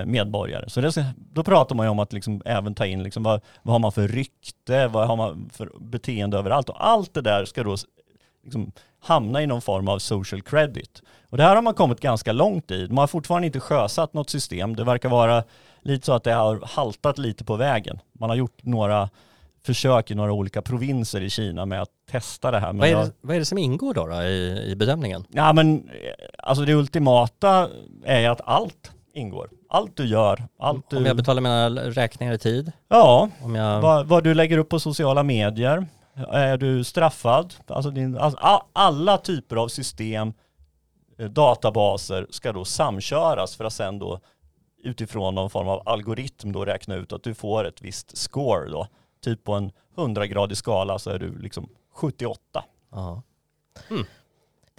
medborgare. 0.05 0.69
Så 0.69 0.81
det, 0.81 1.05
då 1.15 1.43
pratar 1.43 1.75
man 1.75 1.85
ju 1.85 1.89
om 1.89 1.99
att 1.99 2.13
liksom 2.13 2.41
även 2.45 2.75
ta 2.75 2.85
in, 2.85 3.03
liksom, 3.03 3.23
vad, 3.23 3.41
vad 3.63 3.73
har 3.73 3.79
man 3.79 3.91
för 3.91 4.07
rykte, 4.07 4.87
vad 4.87 5.07
har 5.07 5.15
man 5.15 5.49
för 5.53 5.71
beteende 5.79 6.37
överallt 6.37 6.69
och 6.69 6.87
allt 6.87 7.13
det 7.13 7.21
där 7.21 7.45
ska 7.45 7.63
då 7.63 7.75
liksom, 8.43 8.71
hamna 8.99 9.43
i 9.43 9.47
någon 9.47 9.61
form 9.61 9.87
av 9.87 9.99
social 9.99 10.41
credit. 10.41 11.01
Och 11.29 11.37
det 11.37 11.43
här 11.43 11.55
har 11.55 11.61
man 11.61 11.73
kommit 11.73 11.99
ganska 11.99 12.31
långt 12.31 12.71
i. 12.71 12.87
Man 12.87 12.97
har 12.97 13.07
fortfarande 13.07 13.45
inte 13.45 13.59
sjösatt 13.59 14.13
något 14.13 14.29
system. 14.29 14.75
Det 14.75 14.83
verkar 14.83 15.09
vara 15.09 15.43
lite 15.81 16.05
så 16.05 16.13
att 16.13 16.23
det 16.23 16.33
har 16.33 16.61
haltat 16.65 17.17
lite 17.17 17.43
på 17.43 17.55
vägen. 17.55 17.99
Man 18.13 18.29
har 18.29 18.37
gjort 18.37 18.63
några 18.63 19.09
försök 19.63 20.11
i 20.11 20.15
några 20.15 20.31
olika 20.31 20.61
provinser 20.61 21.21
i 21.21 21.29
Kina 21.29 21.65
med 21.65 21.81
att 21.81 21.89
testa 22.11 22.51
det 22.51 22.59
här. 22.59 22.73
Vad 22.73 22.89
är, 22.89 22.95
det, 22.95 23.11
vad 23.21 23.35
är 23.35 23.39
det 23.39 23.45
som 23.45 23.57
ingår 23.57 23.93
då, 23.93 24.07
då 24.07 24.21
i, 24.21 24.71
i 24.71 24.75
bedömningen? 24.75 25.25
ja, 25.29 25.53
men, 25.53 25.75
eh, 25.75 25.93
alltså 26.37 26.65
det 26.65 26.73
ultimata 26.73 27.69
är 28.03 28.29
att 28.29 28.41
allt 28.43 28.91
ingår. 29.19 29.49
Allt 29.69 29.97
du 29.97 30.05
gör, 30.05 30.47
allt 30.59 30.89
du... 30.89 30.97
Om 30.97 31.05
jag 31.05 31.17
betalar 31.17 31.41
mina 31.41 31.69
räkningar 31.69 32.33
i 32.33 32.37
tid? 32.37 32.71
ja, 32.87 33.29
Om 33.41 33.55
jag... 33.55 33.81
vad, 33.81 34.07
vad 34.07 34.23
du 34.23 34.33
lägger 34.33 34.57
upp 34.57 34.69
på 34.69 34.79
sociala 34.79 35.23
medier. 35.23 35.87
Är 36.29 36.57
du 36.57 36.83
straffad? 36.83 37.53
Alltså, 37.67 37.91
din, 37.91 38.17
alltså 38.17 38.39
alla 38.73 39.17
typer 39.17 39.55
av 39.55 39.67
system, 39.67 40.33
eh, 41.17 41.29
databaser 41.29 42.27
ska 42.29 42.51
då 42.53 42.65
samköras 42.65 43.55
för 43.55 43.65
att 43.65 43.73
sen 43.73 43.99
då 43.99 44.19
utifrån 44.83 45.35
någon 45.35 45.49
form 45.49 45.67
av 45.67 45.81
algoritm 45.85 46.51
då 46.51 46.65
räkna 46.65 46.95
ut 46.95 47.13
att 47.13 47.23
du 47.23 47.33
får 47.33 47.65
ett 47.67 47.81
visst 47.81 48.17
score 48.17 48.69
då. 48.69 48.87
Typ 49.23 49.43
på 49.43 49.53
en 49.53 49.71
100-gradig 49.95 50.55
skala 50.55 50.99
så 50.99 51.09
är 51.09 51.19
du 51.19 51.37
liksom 51.37 51.69
78. 51.93 52.63
Ja. 52.91 53.21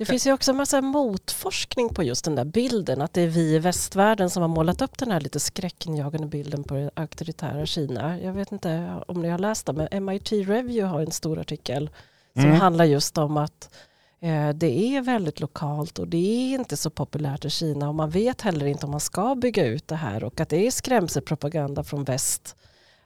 Det 0.00 0.06
finns 0.06 0.26
ju 0.26 0.32
också 0.32 0.50
en 0.50 0.56
massa 0.56 0.80
motforskning 0.80 1.88
på 1.88 2.02
just 2.02 2.24
den 2.24 2.34
där 2.34 2.44
bilden. 2.44 3.02
Att 3.02 3.12
det 3.12 3.20
är 3.22 3.26
vi 3.26 3.54
i 3.54 3.58
västvärlden 3.58 4.30
som 4.30 4.40
har 4.42 4.48
målat 4.48 4.82
upp 4.82 4.98
den 4.98 5.10
här 5.10 5.20
lite 5.20 5.40
skräckinjagande 5.40 6.26
bilden 6.26 6.64
på 6.64 6.74
det 6.74 6.90
auktoritära 6.94 7.66
Kina. 7.66 8.20
Jag 8.20 8.32
vet 8.32 8.52
inte 8.52 8.94
om 9.08 9.22
ni 9.22 9.28
har 9.28 9.38
läst 9.38 9.66
det, 9.66 9.72
men 9.72 10.04
MIT 10.04 10.32
Review 10.32 10.82
har 10.82 11.00
en 11.00 11.10
stor 11.10 11.38
artikel 11.38 11.90
som 12.34 12.44
Mm. 12.44 12.60
handlar 12.60 12.84
just 12.84 13.18
om 13.18 13.36
att 13.36 13.74
eh, 14.20 14.48
det 14.48 14.96
är 14.96 15.00
väldigt 15.00 15.40
lokalt 15.40 15.98
och 15.98 16.08
det 16.08 16.16
är 16.16 16.54
inte 16.58 16.76
så 16.76 16.90
populärt 16.90 17.44
i 17.44 17.50
Kina 17.50 17.88
och 17.88 17.94
man 17.94 18.10
vet 18.10 18.40
heller 18.40 18.66
inte 18.66 18.86
om 18.86 18.90
man 18.90 19.00
ska 19.00 19.34
bygga 19.34 19.66
ut 19.66 19.88
det 19.88 19.96
här 19.96 20.24
och 20.24 20.40
att 20.40 20.48
det 20.48 20.66
är 20.66 20.70
skrämselpropaganda 20.70 21.84
från 21.84 22.04
väst 22.04 22.56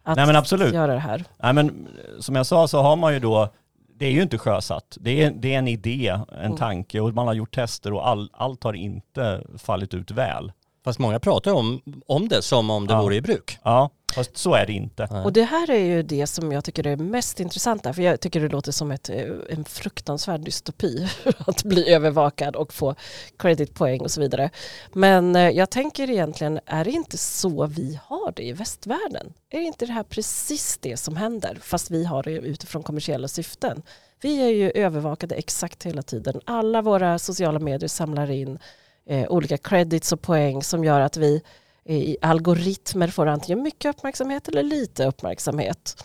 att 0.03 0.17
Nej 0.17 0.27
men 0.27 0.37
absolut. 0.37 0.75
göra 0.75 0.93
det 0.93 0.99
här. 0.99 1.25
Nej 1.43 1.53
men 1.53 1.89
som 2.21 2.35
jag 2.37 2.47
sa 2.47 2.69
så 2.69 2.83
har 2.83 2.97
man 2.97 3.15
ju 3.15 3.21
då, 3.21 3.49
det 3.99 4.07
är 4.07 4.11
ju 4.11 4.23
inte 4.23 4.39
sjösatt. 4.39 4.99
Det 5.01 5.23
är, 5.23 5.31
det 5.31 5.55
är 5.55 5.59
en 5.59 5.69
idé, 5.69 6.09
en 6.33 6.39
Mm. 6.45 6.57
tanke 6.57 7.01
och 7.01 7.15
man 7.15 7.27
har 7.27 7.35
gjort 7.35 7.55
tester 7.55 7.93
och 7.93 8.09
all, 8.09 8.31
allt 8.33 8.65
har 8.65 8.73
inte 8.75 9.43
fallit 9.59 9.95
ut 9.95 10.11
väl. 10.11 10.53
Fast 10.85 10.99
många 10.99 11.21
pratar 11.21 11.53
om, 11.55 11.81
om 12.07 12.29
det 12.29 12.43
som 12.43 12.71
om 12.71 12.87
det 12.87 12.93
Ja. 12.95 13.03
vore 13.03 13.17
i 13.17 13.21
bruk. 13.21 13.59
Ja, 13.63 13.91
fast 14.15 14.37
så 14.37 14.55
är 14.55 14.67
det 14.67 14.73
inte. 14.73 15.09
Nej. 15.11 15.25
Och 15.25 15.33
det 15.33 15.43
här 15.43 15.71
är 15.71 15.85
ju 15.85 16.03
det 16.03 16.27
som 16.27 16.53
jag 16.53 16.65
tycker 16.65 16.87
är 16.87 16.97
mest 16.97 17.41
intressant 17.41 17.83
för 17.83 18.03
jag 18.03 18.21
tycker 18.21 18.41
det 18.41 18.49
låter 18.49 18.73
som 18.73 18.91
ett, 18.91 19.11
eh, 19.11 19.25
en 19.49 19.65
fruktansvärd 19.65 20.41
dystopi 20.41 21.09
att 21.39 21.65
bli 21.65 21.89
övervakad 21.93 22.57
och 22.57 22.73
få 22.73 22.95
creditpoäng 23.39 24.01
och 24.01 24.11
så 24.11 24.21
vidare. 24.21 24.51
Men 24.93 25.37
eh, 25.37 25.51
jag 25.51 25.71
tänker 25.71 26.11
egentligen, 26.11 26.61
är 26.67 26.85
det 26.85 26.91
inte 26.91 27.19
så 27.19 27.67
vi 27.67 28.01
har 28.05 28.33
det 28.33 28.43
i 28.43 28.53
västvärlden? 28.53 29.33
Är 29.51 29.61
inte 29.61 29.87
det 29.87 29.93
här 29.93 30.03
precis 30.03 30.79
det 30.81 30.97
som 30.97 31.17
händer, 31.17 31.59
fast 31.63 31.91
vi 31.91 32.05
har 32.05 32.23
det 32.23 32.31
utifrån 32.31 32.83
kommersiella 32.83 33.29
syften? 33.29 33.83
Vi 34.21 34.43
är 34.43 34.49
ju 34.49 34.71
övervakade 34.71 35.35
exakt 35.35 35.87
hela 35.87 36.03
tiden. 36.03 36.41
Alla 36.45 36.83
våra 36.83 37.19
sociala 37.19 37.59
medier 37.59 37.89
samlar 37.89 38.31
in 38.31 38.59
eh, 39.07 39.31
olika 39.31 39.59
credits 39.59 40.13
och 40.13 40.23
poäng 40.23 40.63
som 40.63 40.85
gör 40.85 41.01
att 41.01 41.17
vi 41.17 41.43
i 41.85 42.17
algoritmer 42.23 43.09
får 43.09 43.27
antingen 43.27 43.63
mycket 43.63 43.97
uppmärksamhet 43.97 44.49
eller 44.49 44.63
lite 44.63 45.07
uppmärksamhet. 45.07 46.05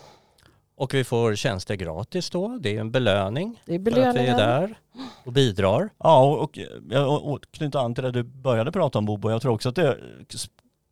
Och 0.76 0.94
vi 0.94 1.04
får 1.04 1.36
tjänster 1.36 1.76
gratis 1.76 2.30
då. 2.30 2.58
Det 2.62 2.76
är 2.76 2.80
en 2.80 2.92
belöning 2.92 3.62
Det 3.66 3.76
är 3.76 3.80
för 3.80 3.92
att 3.92 3.98
vi 3.98 4.02
är 4.02 4.14
belöningen. 4.14 4.38
där 4.38 4.80
och 5.24 5.32
bidrar. 5.32 5.90
Ja, 5.98 6.24
och, 6.24 7.32
och 7.34 7.40
knyta 7.52 7.80
an 7.80 7.96
till 7.96 8.04
det 8.04 8.12
du 8.12 8.24
började 8.24 8.72
prata 8.72 8.98
om 9.00 9.06
Bobo. 9.06 9.32
Jag 9.32 9.42
tror 9.42 9.54
också 9.54 9.70
att 9.70 9.76
det 9.76 9.98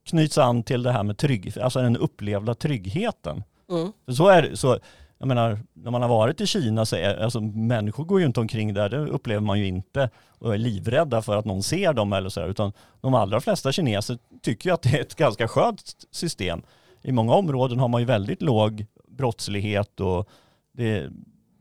knyts 0.06 0.38
an 0.38 0.64
till 0.64 0.84
det 0.84 0.92
här 0.92 1.04
med 1.04 1.18
trygg, 1.18 1.60
alltså 1.60 1.82
den 1.82 1.98
upplevda 1.98 2.56
tryggheten. 2.56 3.44
Mm. 3.70 3.92
Så 4.08 4.28
är 4.28 4.42
det, 4.42 4.58
så, 4.58 4.80
jag 5.20 5.28
menar, 5.28 5.60
när 5.74 5.92
man 5.92 6.02
har 6.02 6.10
varit 6.10 6.42
i 6.42 6.48
Kina 6.48 6.86
så 6.86 6.96
är, 6.96 7.18
alltså 7.18 7.42
människor 7.42 8.06
går 8.06 8.20
ju 8.20 8.26
inte 8.26 8.40
omkring 8.40 8.74
där, 8.74 8.90
det 8.90 8.98
upplever 8.98 9.42
man 9.42 9.60
ju 9.60 9.68
inte 9.68 10.10
och 10.40 10.54
är 10.54 10.58
livrädda 10.58 11.22
för 11.22 11.38
att 11.38 11.46
någon 11.46 11.64
ser 11.64 11.94
dem 11.94 12.14
eller 12.14 12.30
så 12.30 12.42
här, 12.42 12.48
utan 12.48 12.74
de 13.02 13.14
allra 13.14 13.42
flesta 13.42 13.72
kineser 13.72 14.18
tycker 14.42 14.70
ju 14.70 14.74
att 14.74 14.82
det 14.82 14.90
är 14.98 15.02
ett 15.02 15.16
ganska 15.16 15.48
skönt 15.48 15.94
system. 16.12 16.62
I 17.02 17.12
många 17.12 17.34
områden 17.34 17.80
har 17.80 17.88
man 17.88 18.02
ju 18.02 18.06
väldigt 18.06 18.42
låg 18.42 18.86
brottslighet 19.08 20.00
och 20.00 20.30
det, 20.74 21.10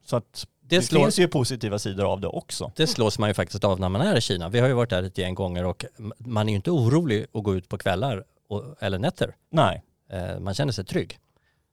så 0.04 0.16
att 0.16 0.46
det, 0.62 0.76
Det, 0.76 0.82
slår, 0.82 1.00
finns 1.00 1.18
ju 1.18 1.28
positiva 1.28 1.78
sidor 1.78 2.12
av 2.12 2.20
det 2.20 2.28
också. 2.28 2.72
det 2.76 2.86
slås 2.86 3.18
man 3.18 3.30
ju 3.30 3.34
faktiskt 3.34 3.64
av 3.64 3.80
när 3.80 3.88
man 3.88 4.00
är 4.00 4.16
i 4.16 4.20
Kina. 4.20 4.48
Vi 4.48 4.60
har 4.60 4.68
ju 4.68 4.74
varit 4.74 4.90
där 4.90 5.02
ett 5.02 5.18
gäng 5.18 5.34
gånger 5.34 5.64
och 5.64 5.84
man 6.18 6.48
är 6.48 6.50
ju 6.50 6.56
inte 6.56 6.70
orolig 6.70 7.26
att 7.32 7.42
gå 7.42 7.54
ut 7.54 7.68
på 7.68 7.78
kvällar 7.78 8.24
och, 8.48 8.64
eller 8.80 8.98
nätter. 8.98 9.34
Nej. 9.50 9.82
Eh, 10.10 10.40
Man 10.40 10.54
känner 10.54 10.72
sig 10.72 10.84
trygg. 10.84 11.18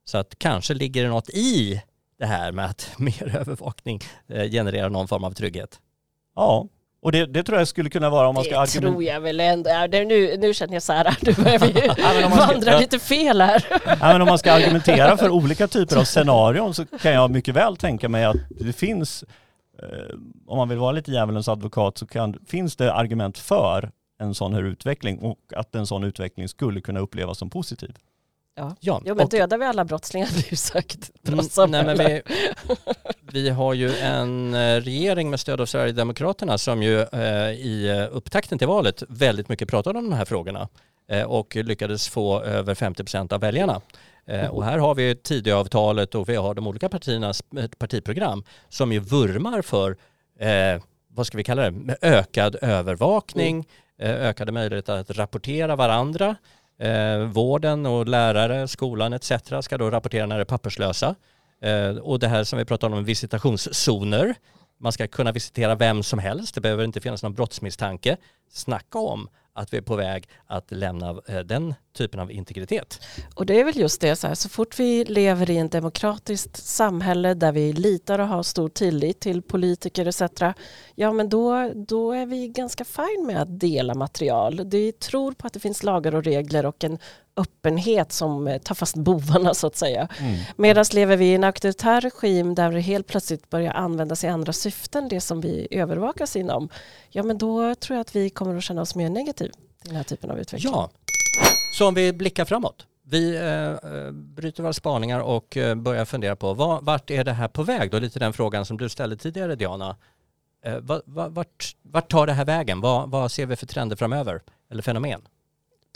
Så 0.05 0.17
att 0.17 0.39
kanske 0.39 0.73
ligger 0.73 1.03
det 1.03 1.09
något 1.09 1.29
i 1.29 1.81
det 2.19 2.25
här 2.25 2.51
med 2.51 2.65
att 2.65 2.89
mer 2.97 3.35
övervakning 3.35 3.99
eh, 4.29 4.49
genererar 4.51 4.89
någon 4.89 5.07
form 5.07 5.23
av 5.23 5.31
trygghet. 5.31 5.79
Ja, 6.35 6.67
och 7.01 7.11
det, 7.11 7.25
det 7.25 7.43
tror 7.43 7.57
jag 7.57 7.67
skulle 7.67 7.89
kunna 7.89 8.09
vara 8.09 8.27
om 8.27 8.35
man 8.35 8.43
ska 8.43 8.53
Det 8.53 8.59
argumentera. 8.59 8.91
tror 8.91 9.03
jag 9.03 9.21
väl 9.21 9.39
ändå. 9.39 9.69
Ja, 9.69 9.87
det, 9.87 10.05
nu, 10.05 10.37
nu 10.37 10.53
känner 10.53 10.73
jag 10.73 10.83
så 10.83 10.93
här, 10.93 11.17
nu 11.21 11.33
börjar 11.33 11.59
vi 11.59 11.89
ska- 12.29 12.29
vandra 12.47 12.71
ja. 12.71 12.79
lite 12.79 12.99
fel 12.99 13.41
här. 13.41 13.65
Ja, 13.85 13.95
men 13.99 14.21
om 14.21 14.27
man 14.27 14.37
ska 14.39 14.51
argumentera 14.53 15.17
för 15.17 15.29
olika 15.29 15.67
typer 15.67 15.97
av 15.97 16.03
scenarion 16.03 16.73
så 16.73 16.85
kan 16.85 17.11
jag 17.13 17.31
mycket 17.31 17.55
väl 17.55 17.77
tänka 17.77 18.09
mig 18.09 18.25
att 18.25 18.37
det 18.49 18.73
finns, 18.73 19.23
eh, 19.83 20.15
om 20.47 20.57
man 20.57 20.69
vill 20.69 20.77
vara 20.77 20.91
lite 20.91 21.11
djävulens 21.11 21.47
advokat, 21.47 21.97
så 21.97 22.07
kan, 22.07 22.39
finns 22.47 22.75
det 22.75 22.93
argument 22.93 23.37
för 23.37 23.91
en 24.19 24.35
sån 24.35 24.53
här 24.53 24.63
utveckling 24.63 25.19
och 25.19 25.39
att 25.55 25.75
en 25.75 25.87
sån 25.87 26.03
utveckling 26.03 26.47
skulle 26.49 26.81
kunna 26.81 26.99
upplevas 26.99 27.37
som 27.37 27.49
positiv. 27.49 27.95
Ja. 28.55 28.75
Ja, 28.79 29.01
Jo, 29.05 29.15
men 29.15 29.23
och- 29.25 29.29
dödar 29.31 29.57
vi 29.57 29.65
alla 29.65 29.85
brottslingar 29.85 30.29
blir 30.33 30.47
det 30.49 30.55
säkert 30.55 31.09
ett 31.09 31.21
bra 31.23 31.63
Mm, 31.63 31.71
nej, 31.71 31.85
men 31.85 31.97
vi, 31.97 32.21
vi 33.31 33.49
har 33.49 33.73
ju 33.73 33.95
en 33.95 34.53
eh, 34.53 34.81
regering 34.81 35.29
med 35.29 35.39
stöd 35.39 35.61
av 35.61 35.65
Sverigedemokraterna 35.65 36.57
som 36.57 36.83
ju 36.83 37.01
eh, 37.01 37.51
i 37.51 38.07
upptakten 38.11 38.57
till 38.57 38.67
valet 38.67 39.03
väldigt 39.09 39.49
mycket 39.49 39.69
pratade 39.69 39.99
om 39.99 40.09
de 40.09 40.15
här 40.15 40.25
frågorna 40.25 40.67
eh, 41.09 41.23
och 41.23 41.55
lyckades 41.55 42.07
få 42.09 42.41
över 42.41 42.75
50 42.75 43.03
procent 43.03 43.31
av 43.31 43.39
väljarna. 43.41 43.81
Eh, 44.25 44.47
och 44.47 44.63
här 44.65 44.77
har 44.77 44.95
vi 44.95 45.15
Tidöavtalet 45.15 46.15
och 46.15 46.29
vi 46.29 46.35
har 46.35 46.53
de 46.53 46.67
olika 46.67 46.89
partiernas 46.89 47.43
eh, 47.57 47.67
partiprogram 47.67 48.43
som 48.69 48.91
ju 48.93 48.99
vurmar 48.99 49.61
för, 49.61 49.97
eh, 50.39 50.81
vad 51.07 51.27
ska 51.27 51.37
vi 51.37 51.43
kalla 51.43 51.61
det, 51.61 51.71
med 51.71 51.97
ökad 52.01 52.55
övervakning, 52.61 53.65
eh, 53.99 54.11
ökade 54.11 54.51
möjligheter 54.51 54.93
att 54.97 55.11
rapportera 55.11 55.75
varandra. 55.75 56.35
Eh, 56.83 57.17
vården 57.17 57.85
och 57.85 58.07
lärare, 58.07 58.67
skolan 58.67 59.13
etc. 59.13 59.31
ska 59.61 59.77
då 59.77 59.89
rapportera 59.91 60.25
när 60.25 60.35
det 60.35 60.41
är 60.41 60.45
papperslösa. 60.45 61.15
Eh, 61.61 61.89
och 61.97 62.19
det 62.19 62.27
här 62.27 62.43
som 62.43 62.59
vi 62.59 62.65
pratade 62.65 62.95
om, 62.95 63.03
visitationszoner. 63.03 64.35
Man 64.79 64.91
ska 64.91 65.07
kunna 65.07 65.31
visitera 65.31 65.75
vem 65.75 66.03
som 66.03 66.19
helst, 66.19 66.55
det 66.55 66.61
behöver 66.61 66.83
inte 66.83 67.01
finnas 67.01 67.23
någon 67.23 67.33
brottsmisstanke. 67.33 68.17
Snacka 68.51 68.99
om 68.99 69.29
att 69.53 69.73
vi 69.73 69.77
är 69.77 69.81
på 69.81 69.95
väg 69.95 70.29
att 70.47 70.71
lämna 70.71 71.21
eh, 71.27 71.39
den 71.39 71.73
typen 71.97 72.19
av 72.19 72.31
integritet. 72.31 73.01
Och 73.35 73.45
det 73.45 73.59
är 73.59 73.65
väl 73.65 73.77
just 73.77 74.01
det, 74.01 74.15
så, 74.15 74.27
här, 74.27 74.35
så 74.35 74.49
fort 74.49 74.79
vi 74.79 75.05
lever 75.05 75.49
i 75.49 75.57
ett 75.57 75.71
demokratiskt 75.71 76.57
samhälle 76.57 77.33
där 77.33 77.51
vi 77.51 77.73
litar 77.73 78.19
och 78.19 78.27
har 78.27 78.43
stor 78.43 78.69
tillit 78.69 79.19
till 79.19 79.41
politiker 79.41 80.05
etc. 80.05 80.41
Ja 80.95 81.11
men 81.11 81.29
då, 81.29 81.71
då 81.75 82.11
är 82.11 82.25
vi 82.25 82.47
ganska 82.47 82.85
fine 82.85 83.25
med 83.25 83.41
att 83.41 83.59
dela 83.59 83.93
material. 83.95 84.61
Vi 84.65 84.91
tror 84.91 85.31
på 85.31 85.47
att 85.47 85.53
det 85.53 85.59
finns 85.59 85.83
lagar 85.83 86.15
och 86.15 86.23
regler 86.23 86.65
och 86.65 86.83
en 86.83 86.97
öppenhet 87.35 88.11
som 88.11 88.47
eh, 88.47 88.57
tar 88.57 88.75
fast 88.75 88.95
bovarna 88.95 89.53
så 89.53 89.67
att 89.67 89.75
säga. 89.75 90.07
Medan 90.55 90.85
lever 90.93 91.17
vi 91.17 91.25
i 91.25 91.35
en 91.35 91.43
auktoritär 91.43 92.01
regim 92.01 92.55
där 92.55 92.71
det 92.71 92.79
helt 92.79 93.07
plötsligt 93.07 93.49
börjar 93.49 93.73
användas 93.73 94.23
i 94.23 94.27
andra 94.27 94.53
syften, 94.53 95.07
det 95.07 95.21
som 95.21 95.41
vi 95.41 95.67
övervakas 95.71 96.35
inom, 96.35 96.69
ja 97.09 97.23
men 97.23 97.37
då 97.37 97.75
tror 97.75 97.95
jag 97.95 98.01
att 98.01 98.15
vi 98.15 98.29
kommer 98.29 98.57
att 98.57 98.63
känna 98.63 98.81
oss 98.81 98.95
mer 98.95 99.09
negativ 99.09 99.51
till 99.51 99.89
den 99.89 99.95
här 99.95 100.03
typen 100.03 100.31
av 100.31 100.39
utveckling. 100.39 100.73
Ja, 100.73 100.89
så 101.77 101.87
om 101.87 101.93
vi 101.93 102.13
blickar 102.13 102.45
framåt. 102.45 102.85
Vi 103.05 103.35
eh, 103.35 103.91
eh, 103.91 104.11
bryter 104.11 104.63
våra 104.63 104.73
spaningar 104.73 105.19
och 105.19 105.57
eh, 105.57 105.75
börjar 105.75 106.05
fundera 106.05 106.35
på 106.35 106.53
vad, 106.53 106.85
vart 106.85 107.09
är 107.09 107.23
det 107.23 107.33
här 107.33 107.47
på 107.47 107.63
väg? 107.63 107.91
Då 107.91 107.99
lite 107.99 108.19
den 108.19 108.33
frågan 108.33 108.65
som 108.65 108.77
du 108.77 108.89
ställde 108.89 109.17
tidigare 109.17 109.55
Diana. 109.55 109.95
Eh, 110.65 110.77
va, 110.77 111.01
va, 111.05 111.29
vart, 111.29 111.75
vart 111.81 112.11
tar 112.11 112.27
det 112.27 112.33
här 112.33 112.45
vägen? 112.45 112.81
Vad, 112.81 113.09
vad 113.09 113.31
ser 113.31 113.45
vi 113.45 113.55
för 113.55 113.65
trender 113.65 113.95
framöver? 113.95 114.41
Eller 114.71 114.81
fenomen? 114.81 115.21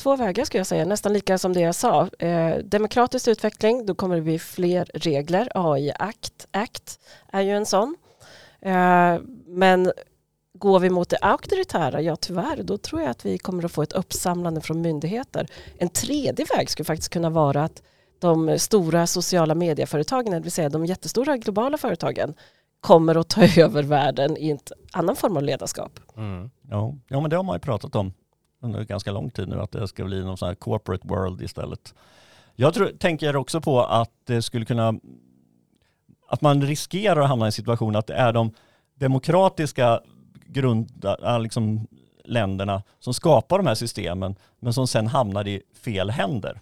Två 0.02 0.16
vägar 0.16 0.46
skulle 0.46 0.60
jag 0.60 0.68
säga, 0.68 0.86
nästan 0.86 1.14
lika 1.14 1.38
som 1.38 1.54
det 1.54 1.60
jag 1.60 1.76
sa. 1.76 2.10
Eh, 2.20 2.58
demokratisk 2.58 3.28
utveckling, 3.28 3.86
då 3.86 3.96
kommer 3.96 4.16
det 4.16 4.22
bli 4.22 4.40
fler 4.40 4.92
regler. 4.94 5.50
AI 5.54 5.92
Act, 6.00 6.48
Act 6.52 7.00
är 7.32 7.42
ju 7.42 7.52
en 7.52 7.66
sån. 7.66 7.96
Eh, 8.62 9.18
men 9.46 9.92
går 10.54 10.80
vi 10.80 10.90
mot 10.90 11.10
det 11.10 11.18
auktoritära, 11.18 12.02
ja 12.02 12.16
tyvärr, 12.16 12.64
då 12.64 12.78
tror 12.78 13.02
jag 13.02 13.12
att 13.12 13.26
vi 13.26 13.38
kommer 13.38 13.66
att 13.66 13.72
få 13.72 13.82
ett 13.82 13.94
uppsamlande 13.94 14.62
från 14.62 14.82
myndigheter. 14.82 15.48
En 15.78 15.90
tredje 15.90 16.46
väg 16.56 16.70
skulle 16.70 16.86
faktiskt 16.86 17.14
kunna 17.14 17.30
vara 17.30 17.64
att 17.64 17.82
de 18.20 18.60
stora 18.60 19.08
sociala 19.08 19.56
medieföretagen, 19.56 20.32
det 20.32 20.40
vill 20.40 20.52
säga 20.52 20.70
de 20.70 20.86
jättestora 20.86 21.38
globala 21.38 21.78
företagen, 21.78 22.34
kommer 22.80 23.16
att 23.16 23.30
ta 23.30 23.42
över 23.62 23.84
världen 23.84 24.38
i 24.38 24.50
en 24.50 24.60
annan 24.92 25.16
form 25.16 25.38
av 25.38 25.44
ledarskap. 25.44 26.00
Mm. 26.18 26.50
Ja. 26.70 26.96
ja, 27.08 27.22
men 27.22 27.30
det 27.30 27.36
har 27.36 27.44
man 27.44 27.56
ju 27.56 27.60
pratat 27.60 27.96
om 27.96 28.14
under 28.62 28.84
ganska 28.84 29.12
lång 29.12 29.30
tid 29.30 29.48
nu, 29.48 29.62
att 29.62 29.72
det 29.72 29.88
ska 29.88 30.04
bli 30.04 30.24
någon 30.24 30.38
sån 30.38 30.48
här 30.48 30.56
corporate 30.56 31.08
world 31.08 31.42
istället. 31.42 31.94
Jag 32.56 32.74
tror, 32.74 32.92
tänker 33.00 33.36
också 33.36 33.62
på 33.62 33.84
att 33.84 34.12
det 34.26 34.42
skulle 34.42 34.66
kunna 34.66 34.94
att 36.28 36.42
man 36.42 36.62
riskerar 36.62 37.22
att 37.22 37.28
hamna 37.28 37.46
i 37.46 37.48
en 37.48 37.52
situation 37.52 37.96
att 37.96 38.08
det 38.08 38.14
är 38.14 38.34
de 38.34 38.52
demokratiska 38.94 40.02
grund, 40.46 41.06
äh, 41.24 41.40
liksom, 41.40 41.88
länderna 42.24 42.84
som 43.00 43.14
skapar 43.14 43.58
de 43.58 43.68
här 43.68 43.76
systemen 43.76 44.36
men 44.60 44.74
som 44.74 44.88
sen 44.88 45.08
hamnar 45.08 45.48
i 45.48 45.62
fel 45.84 46.10
händer. 46.10 46.62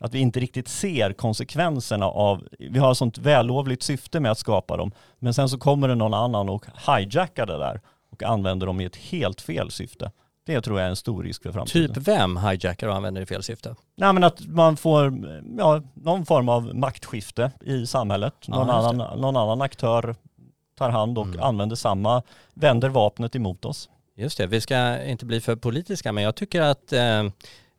Att 0.00 0.14
vi 0.14 0.18
inte 0.18 0.40
riktigt 0.40 0.68
ser 0.68 1.12
konsekvenserna 1.12 2.06
av, 2.06 2.48
vi 2.58 2.78
har 2.78 2.90
ett 2.90 2.96
sånt 2.96 3.18
vällovligt 3.18 3.82
syfte 3.82 4.20
med 4.20 4.30
att 4.30 4.38
skapa 4.38 4.76
dem, 4.76 4.92
men 5.18 5.34
sen 5.34 5.48
så 5.48 5.58
kommer 5.58 5.88
det 5.88 5.94
någon 5.94 6.14
annan 6.14 6.48
och 6.48 6.66
hijackar 6.86 7.46
det 7.46 7.58
där 7.58 7.80
och 8.10 8.22
använder 8.22 8.66
dem 8.66 8.80
i 8.80 8.84
ett 8.84 8.96
helt 8.96 9.40
fel 9.40 9.70
syfte. 9.70 10.10
Det 10.46 10.60
tror 10.60 10.78
jag 10.78 10.86
är 10.86 10.90
en 10.90 10.96
stor 10.96 11.22
risk 11.24 11.42
för 11.42 11.52
framtiden. 11.52 11.94
Typ 11.94 12.08
vem 12.08 12.36
hijackar 12.36 12.88
och 12.88 12.94
använder 12.96 13.22
i 13.22 13.26
fel 13.26 13.42
syfte? 13.42 13.74
Nej 13.96 14.12
men 14.12 14.24
att 14.24 14.46
man 14.46 14.76
får 14.76 15.14
ja, 15.58 15.82
någon 15.94 16.26
form 16.26 16.48
av 16.48 16.74
maktskifte 16.74 17.50
i 17.60 17.86
samhället. 17.86 18.34
Någon, 18.48 18.66
just 18.66 18.70
annan, 18.88 19.20
någon 19.20 19.36
annan 19.36 19.62
aktör 19.62 20.14
tar 20.78 20.90
hand 20.90 21.18
och 21.18 21.26
Mm. 21.26 21.40
använder 21.42 21.76
samma, 21.76 22.22
vänder 22.54 22.88
vapnet 22.88 23.36
emot 23.36 23.64
oss. 23.64 23.88
Just 24.16 24.38
det, 24.38 24.46
vi 24.46 24.60
ska 24.60 25.04
inte 25.04 25.26
bli 25.26 25.40
för 25.40 25.56
politiska 25.56 26.12
men 26.12 26.24
jag 26.24 26.34
tycker 26.34 26.60
att 26.62 26.92
eh, 26.92 27.20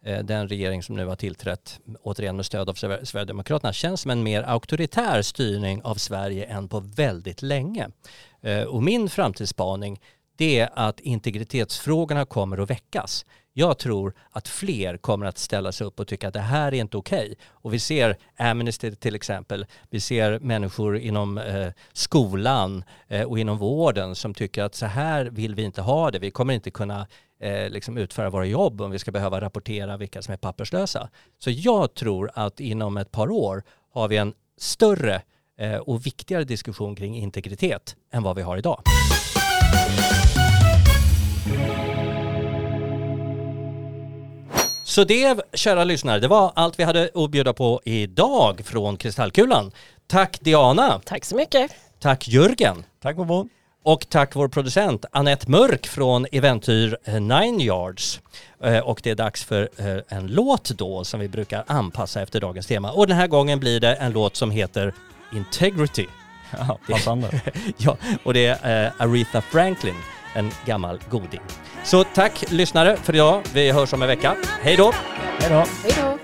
eh, 0.03 0.23
den 0.23 0.47
regering 0.47 0.83
som 0.83 0.95
nu 0.95 1.05
har 1.05 1.15
tillträtt, 1.15 1.79
återigen 2.03 2.35
med 2.35 2.45
stöd 2.45 2.69
av 2.69 2.73
Sver- 2.73 3.05
Sverigedemokraterna, 3.05 3.73
känns 3.73 4.01
som 4.01 4.11
en 4.11 4.23
mer 4.23 4.43
auktoritär 4.43 5.21
styrning 5.21 5.81
av 5.83 5.95
Sverige 5.95 6.45
än 6.45 6.67
på 6.67 6.79
väldigt 6.79 7.41
länge. 7.41 7.89
Eh, 8.41 8.61
och 8.63 8.83
min 8.83 9.09
framtidsspaning 9.09 9.99
det 10.41 10.59
är 10.59 10.69
att 10.73 10.99
integritetsfrågorna 10.99 12.25
kommer 12.25 12.57
att 12.57 12.69
väckas. 12.69 13.25
Jag 13.53 13.77
tror 13.77 14.13
att 14.31 14.47
fler 14.47 14.97
kommer 14.97 15.25
att 15.25 15.37
ställa 15.37 15.71
sig 15.71 15.87
upp 15.87 15.99
och 15.99 16.07
tycka 16.07 16.27
att 16.27 16.33
det 16.33 16.39
här 16.39 16.73
är 16.73 16.77
inte 16.77 16.97
okej. 16.97 17.35
Och 17.49 17.73
vi 17.73 17.79
ser 17.79 18.17
Amnesty 18.37 18.91
till 18.91 19.15
exempel, 19.15 19.65
vi 19.89 19.99
ser 19.99 20.39
människor 20.39 20.97
inom 20.97 21.37
eh, 21.37 21.67
skolan 21.93 22.83
eh, 23.07 23.23
och 23.23 23.39
inom 23.39 23.57
vården 23.57 24.15
som 24.15 24.33
tycker 24.33 24.63
att 24.63 24.75
så 24.75 24.85
här 24.85 25.25
vill 25.25 25.55
vi 25.55 25.63
inte 25.63 25.81
ha 25.81 26.11
det. 26.11 26.19
Vi 26.19 26.31
kommer 26.31 26.53
inte 26.53 26.71
kunna 26.71 27.07
eh, 27.39 27.69
liksom 27.69 27.97
utföra 27.97 28.29
våra 28.29 28.45
jobb 28.45 28.81
om 28.81 28.91
vi 28.91 28.99
ska 28.99 29.11
behöva 29.11 29.41
rapportera 29.41 29.97
vilka 29.97 30.21
som 30.21 30.33
är 30.33 30.37
papperslösa. 30.37 31.09
Så 31.39 31.51
jag 31.51 31.93
tror 31.93 32.31
att 32.33 32.59
inom 32.59 32.97
ett 32.97 33.11
par 33.11 33.31
år 33.31 33.63
har 33.93 34.07
vi 34.07 34.17
en 34.17 34.33
större 34.57 35.21
eh, 35.57 35.75
och 35.75 36.05
viktigare 36.05 36.43
diskussion 36.43 36.95
kring 36.95 37.17
integritet 37.17 37.95
än 38.11 38.23
vad 38.23 38.35
vi 38.35 38.41
har 38.41 38.57
idag. 38.57 38.83
Så 44.85 45.03
det, 45.03 45.39
kära 45.53 45.83
lyssnare, 45.83 46.19
det 46.19 46.27
var 46.27 46.51
allt 46.55 46.79
vi 46.79 46.83
hade 46.83 47.09
att 47.15 47.29
bjuda 47.31 47.53
på 47.53 47.81
idag 47.85 48.61
från 48.65 48.97
Kristallkulan. 48.97 49.71
Tack 50.07 50.37
Diana, 50.41 50.99
Tack 51.05 51.25
så 51.25 51.35
mycket. 51.35 51.71
tack 51.99 52.27
Jörgen 52.27 52.83
Tack 53.01 53.15
Bobo. 53.15 53.47
och 53.83 54.09
tack 54.09 54.35
vår 54.35 54.47
producent 54.47 55.05
Annette 55.11 55.49
Mörk 55.51 55.87
från 55.87 56.25
Eventyr 56.31 56.97
eh, 57.03 57.13
Nine 57.21 57.59
Yards. 57.59 58.19
Eh, 58.63 58.77
Och 58.79 58.99
det 59.03 59.09
är 59.11 59.15
dags 59.15 59.43
för 59.43 59.69
eh, 59.77 60.17
en 60.17 60.27
låt 60.27 60.69
då 60.69 61.03
som 61.03 61.19
vi 61.19 61.27
brukar 61.27 61.63
anpassa 61.67 62.21
efter 62.21 62.41
dagens 62.41 62.67
tema. 62.67 62.91
Och 62.91 63.07
den 63.07 63.17
här 63.17 63.27
gången 63.27 63.59
blir 63.59 63.79
det 63.79 63.93
en 63.95 64.11
låt 64.11 64.35
som 64.35 64.51
heter 64.51 64.93
Integrity. 65.33 66.07
Ja, 66.57 66.77
passande. 66.89 67.41
Ja, 67.77 67.97
och 68.23 68.33
det 68.33 68.45
är 68.45 68.85
eh, 68.85 68.91
Aretha 68.97 69.41
Franklin, 69.41 69.95
en 70.33 70.51
gammal 70.65 70.99
goding. 71.09 71.41
Så 71.83 72.03
tack 72.03 72.51
lyssnare 72.51 72.97
för 72.97 73.15
idag. 73.15 73.41
Vi 73.53 73.71
hörs 73.71 73.93
om 73.93 74.01
en 74.01 74.07
vecka. 74.07 74.35
Hej 74.61 74.77
då! 74.77 74.93
Hej 75.39 75.49
då. 75.49 75.65
Hej 75.83 75.93
då. 76.01 76.17